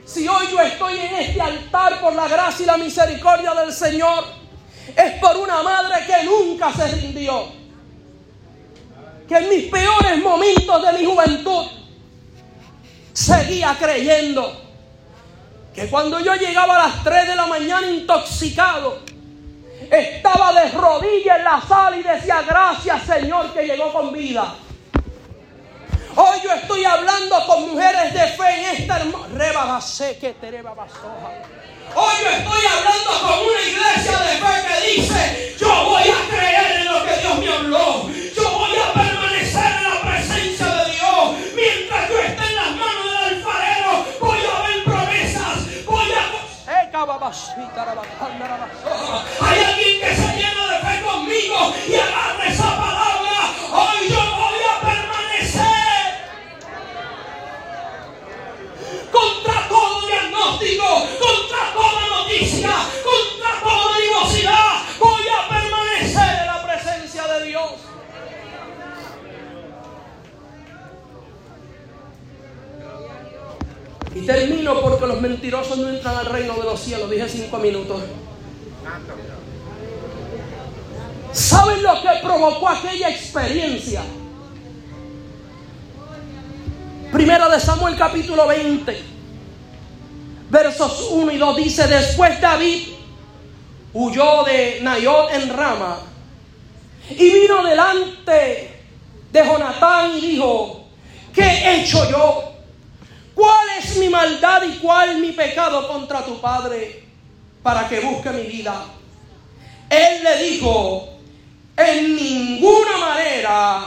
Si 0.06 0.28
hoy 0.28 0.46
yo 0.52 0.60
estoy 0.60 1.00
en 1.00 1.16
este 1.16 1.42
altar 1.42 2.00
por 2.00 2.14
la 2.14 2.28
gracia 2.28 2.64
y 2.64 2.68
la 2.68 2.78
misericordia 2.78 3.56
del 3.56 3.74
Señor, 3.74 4.26
es 4.96 5.14
por 5.14 5.38
una 5.38 5.64
madre 5.64 6.06
que 6.06 6.24
nunca 6.24 6.72
se 6.72 6.88
rindió. 6.88 7.48
Que 9.28 9.38
en 9.38 9.50
mis 9.50 9.72
peores 9.72 10.20
momentos 10.20 10.84
de 10.84 11.00
mi 11.00 11.06
juventud, 11.06 11.66
seguía 13.14 13.78
creyendo 13.80 14.60
que 15.74 15.88
cuando 15.88 16.20
yo 16.20 16.36
llegaba 16.36 16.76
a 16.76 16.88
las 16.88 17.04
3 17.04 17.28
de 17.28 17.36
la 17.36 17.46
mañana 17.46 17.88
intoxicado, 17.88 19.00
estaba 19.90 20.54
de 20.54 20.72
rodillas 20.72 21.38
en 21.38 21.44
la 21.44 21.62
sala 21.62 21.98
y 21.98 22.04
decía, 22.04 22.42
gracias 22.42 23.04
Señor 23.04 23.54
que 23.54 23.66
llegó 23.66 23.92
con 23.94 24.12
vida. 24.12 24.56
Hoy 26.16 26.38
yo 26.44 26.52
estoy 26.54 26.86
hablando 26.86 27.46
con 27.48 27.72
mujeres 27.72 28.14
de 28.14 28.28
fe 28.28 28.60
en 28.60 28.78
esta 28.78 29.00
hermosa... 29.00 29.28
Hoy 31.96 32.14
yo 32.24 32.30
estoy 32.30 32.66
hablando 32.66 33.12
con 33.22 33.40
una 33.48 33.62
iglesia 33.62 34.20
de 34.20 34.38
fe 34.38 34.68
que 34.68 34.92
dice, 34.92 35.56
yo 35.60 35.86
voy 35.86 36.04
a 36.04 36.30
creer 36.30 36.82
en 36.82 36.86
lo 36.86 37.04
que 37.04 37.18
Dios 37.18 37.38
me 37.40 37.48
habló. 37.50 38.10
Yo 38.36 38.50
voy 38.58 38.78
a 38.78 39.03
Hay 49.42 49.64
alguien 49.64 50.00
que 50.00 50.16
se 50.16 50.38
llena 50.38 50.72
de 50.72 50.80
fe 50.80 51.02
conmigo 51.04 51.74
y 51.86 51.96
agarra 51.96 52.46
esa 52.48 52.78
palabra. 52.78 53.52
Hoy 53.74 54.08
yo 54.10 54.22
voy 54.38 54.60
a 54.72 54.80
permanecer 54.80 56.06
contra 59.12 59.68
todo 59.68 60.08
diagnóstico, 60.08 61.08
contra 61.20 61.74
toda 61.74 62.08
noticia, 62.08 62.74
contra 63.04 63.60
toda 63.62 63.96
animosidad. 63.96 64.84
Voy 64.98 65.24
a 65.28 65.50
permanecer 65.50 66.40
en 66.40 66.48
la 66.48 66.64
presencia 66.66 67.28
de 67.28 67.46
Dios. 67.48 67.72
Y 74.16 74.22
termino 74.26 74.80
porque 74.82 75.08
los 75.08 75.20
mentirosos 75.22 75.78
no 75.78 75.90
entran 75.90 76.18
al 76.18 76.28
reino 76.28 76.54
de 76.56 76.64
los 76.64 76.80
cielos. 76.80 77.10
Dije 77.10 77.28
cinco 77.28 77.58
minutos. 77.58 78.02
¿Saben 81.32 81.82
lo 81.82 82.02
que 82.02 82.10
provocó 82.22 82.70
aquella 82.70 83.10
experiencia? 83.10 84.04
Primera 87.12 87.50
de 87.50 87.60
Samuel 87.60 87.96
capítulo 87.96 88.48
20, 88.48 89.02
versos 90.50 91.10
1 91.12 91.32
y 91.32 91.38
2 91.38 91.58
dice, 91.58 91.88
después 91.88 92.42
David 92.42 92.88
huyó 93.94 94.44
de 94.44 94.80
Nayot 94.82 95.32
en 95.32 95.56
Rama 95.56 96.00
y 97.12 97.30
vino 97.30 97.64
delante 97.64 98.82
de 99.32 99.46
Jonatán 99.46 100.18
y 100.18 100.22
dijo, 100.22 100.86
¿qué 101.34 101.44
he 101.44 101.82
hecho 101.82 102.10
yo? 102.10 102.53
¿Cuál 103.36 103.68
es 103.80 103.98
mi 103.98 104.10
maldad 104.10 104.64
y 104.64 104.78
cuál 104.78 105.20
mi 105.20 105.32
pecado 105.32 105.88
contra 105.88 106.24
tu 106.24 106.40
padre 106.40 107.04
para 107.62 107.88
que 107.90 108.00
busque 108.00 108.30
mi 108.30 108.44
vida? 108.44 108.86
Él 109.90 110.24
le 110.24 110.44
dijo, 110.44 111.10
en 111.76 112.16
ninguna 112.16 112.98
manera 112.98 113.86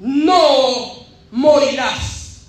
no 0.00 1.06
morirás. 1.32 2.46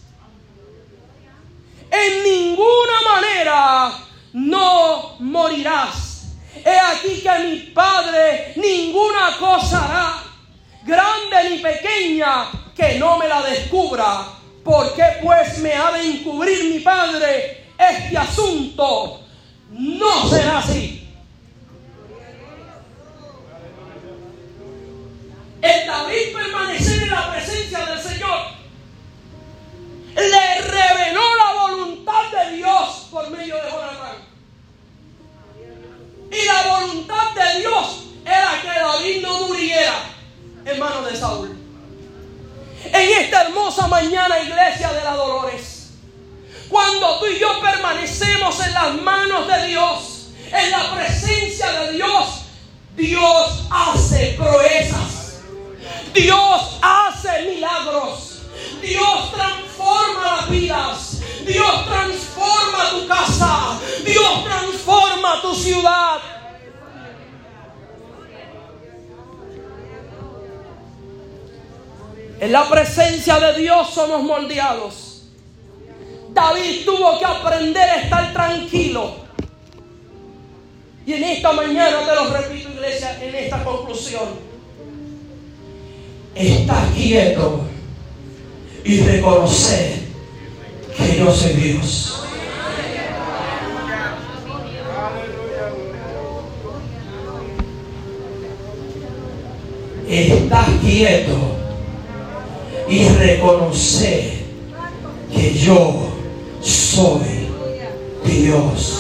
En 1.92 2.24
ninguna 2.24 3.02
manera 3.04 3.92
no 4.34 5.16
morirás. 5.20 6.26
He 6.64 6.80
aquí 6.80 7.22
que 7.22 7.40
mi 7.40 7.60
Padre 7.72 8.54
ninguna 8.56 9.38
cosa 9.40 9.86
hará, 9.86 10.24
grande 10.84 11.50
ni 11.50 11.60
pequeña, 11.60 12.52
que 12.76 13.00
no 13.00 13.18
me 13.18 13.28
la 13.28 13.42
descubra 13.42 14.39
¿Por 14.70 14.94
qué 14.94 15.04
pues 15.24 15.58
me 15.62 15.74
ha 15.74 15.92
de 15.94 16.06
encubrir 16.06 16.72
mi 16.72 16.80
padre 16.82 17.66
este 17.76 18.16
asunto? 18.16 19.20
No 19.72 20.30
será 20.30 20.60
así. 20.60 21.10
El 25.60 25.88
David 25.88 26.36
permanecer 26.36 27.02
en 27.02 27.10
la 27.10 27.32
presencia 27.32 27.84
del 27.84 28.00
Señor 28.00 28.40
le 30.16 30.62
reveló 30.62 31.22
la 31.36 31.62
voluntad 31.62 32.32
de 32.32 32.58
Dios 32.58 33.08
por 33.10 33.28
medio 33.32 33.56
de 33.56 33.72
Jonatán. 33.72 34.18
Y 36.32 36.46
la 36.46 36.78
voluntad 36.78 37.32
de 37.34 37.60
Dios 37.60 38.04
era 38.24 38.62
que 38.62 38.68
David 38.68 39.22
no 39.24 39.48
muriera 39.48 40.04
en 40.64 40.80
manos 40.80 41.12
de 41.12 41.18
Saúl 41.18 41.60
en 42.86 43.24
esta 43.24 43.42
hermosa 43.44 43.88
mañana, 43.88 44.40
iglesia 44.40 44.92
de 44.94 45.04
la 45.04 45.16
Dolores. 45.16 45.90
Cuando 46.70 47.20
tú 47.20 47.26
y 47.26 47.40
yo 47.40 47.60
permanecemos 47.62 48.60
en 48.66 48.74
las 48.74 48.96
manos 49.02 49.48
de 49.48 49.68
Dios, 49.68 50.28
en 50.52 50.72
la 50.72 50.96
presencia 50.96 51.72
de 51.82 51.94
Dios, 51.94 52.42
Dios 52.96 53.64
hace 53.70 54.36
proezas. 54.38 55.40
Dios 56.14 56.80
hace 56.82 57.44
milagros. 57.54 58.42
Dios 58.82 59.32
transforma 59.32 60.38
las 60.38 60.50
vidas. 60.50 61.22
Dios 61.46 61.86
transforma 61.86 62.90
tu 62.92 63.08
casa. 63.08 63.80
Dios 64.06 64.44
transforma 64.44 65.42
tu 65.42 65.56
ciudad. 65.56 66.39
En 72.40 72.54
la 72.54 72.70
presencia 72.70 73.38
de 73.38 73.60
Dios 73.60 73.90
somos 73.94 74.24
moldeados. 74.24 75.24
David 76.34 76.86
tuvo 76.86 77.20
que 77.20 77.26
aprender 77.26 77.90
a 77.90 78.02
estar 78.02 78.32
tranquilo. 78.32 79.16
Y 81.06 81.14
en 81.14 81.24
esta 81.24 81.52
mañana 81.52 82.06
te 82.06 82.16
lo 82.16 82.30
repito, 82.30 82.70
iglesia, 82.70 83.22
en 83.22 83.36
esta 83.36 83.62
conclusión. 83.64 84.30
Está 86.34 86.88
quieto 86.96 87.62
y 88.86 89.02
reconocer 89.02 90.00
que 90.96 91.18
yo 91.18 91.34
soy 91.34 91.54
Dios. 91.54 92.24
Estás 100.08 100.70
quieto 100.82 101.69
y 102.90 103.08
reconocer 103.08 104.32
que 105.32 105.54
yo 105.54 106.10
soy 106.60 107.48
Dios. 108.26 108.96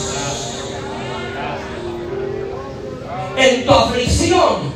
En 3.36 3.66
tu 3.66 3.72
aflicción 3.72 4.74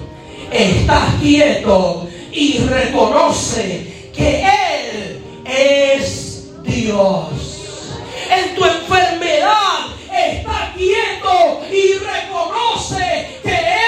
estás 0.51 1.15
quieto 1.21 2.07
y 2.31 2.57
reconoce 2.59 4.09
que 4.15 4.41
Él 4.41 5.21
es 5.45 6.51
Dios. 6.63 7.91
En 8.31 8.55
tu 8.55 8.65
enfermedad 8.65 9.89
está 10.11 10.73
quieto 10.75 11.61
y 11.71 11.93
reconoce 11.99 13.39
que 13.43 13.53
Él 13.53 13.82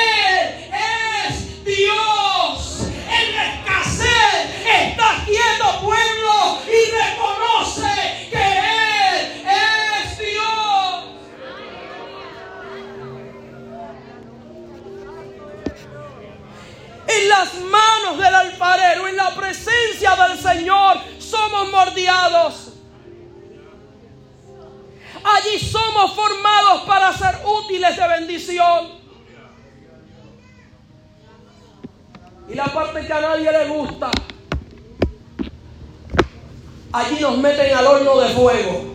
allí 36.96 37.20
nos 37.20 37.38
meten 37.38 37.76
al 37.76 37.88
horno 37.88 38.22
de 38.22 38.30
fuego 38.30 38.86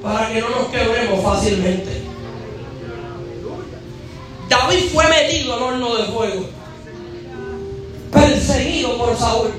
para 0.00 0.28
que 0.28 0.40
no 0.40 0.50
nos 0.50 0.68
quebremos 0.68 1.20
fácilmente. 1.22 2.04
David 4.48 4.84
fue 4.92 5.08
metido 5.08 5.54
al 5.54 5.62
horno 5.62 5.96
de 5.96 6.04
fuego, 6.04 6.46
perseguido 8.12 8.96
por 8.96 9.16
Saúl, 9.16 9.50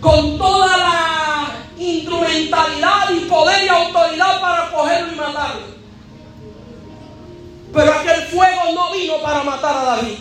con 0.00 0.38
toda 0.38 0.76
la 0.78 1.48
instrumentalidad 1.78 3.10
y 3.14 3.20
poder 3.28 3.64
y 3.66 3.68
autoridad 3.68 4.40
para 4.40 4.70
cogerlo 4.70 5.12
y 5.12 5.16
matarlo. 5.16 5.66
Pero 7.74 7.92
aquel 7.92 8.22
fuego 8.22 8.62
no 8.74 8.92
vino 8.92 9.20
para 9.22 9.42
matar 9.42 9.76
a 9.76 9.84
David. 9.84 10.18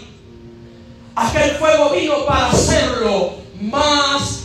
Aquel 1.16 1.52
fuego 1.52 1.90
vino 1.92 2.26
para 2.26 2.50
hacerlo 2.50 3.36
más 3.62 4.37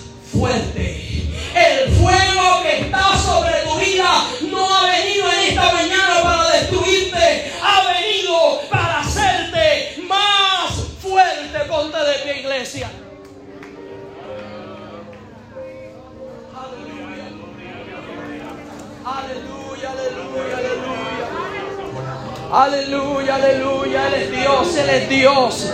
fuerte. 0.42 1.22
El 1.54 1.92
fuego 1.92 2.62
que 2.64 2.80
está 2.80 3.16
sobre 3.16 3.52
tu 3.62 3.78
vida 3.78 4.10
no 4.50 4.76
ha 4.76 4.86
venido 4.90 5.30
en 5.30 5.38
esta 5.50 5.72
mañana 5.72 6.20
para 6.20 6.50
destruirte, 6.50 7.52
ha 7.62 7.92
venido 7.92 8.60
para 8.68 9.00
hacerte 9.00 10.02
más 10.08 10.72
fuerte. 11.00 11.60
Ponte 11.68 11.96
de 11.96 12.14
pie, 12.24 12.40
iglesia. 12.40 12.90
Aleluya, 19.04 19.90
aleluya, 19.92 20.56
aleluya. 20.58 20.92
Aleluya, 22.52 23.34
aleluya. 23.36 24.08
Él 24.08 24.14
es 24.14 24.30
Dios, 24.32 24.76
Él 24.76 24.90
es 24.90 25.08
Dios. 25.08 25.72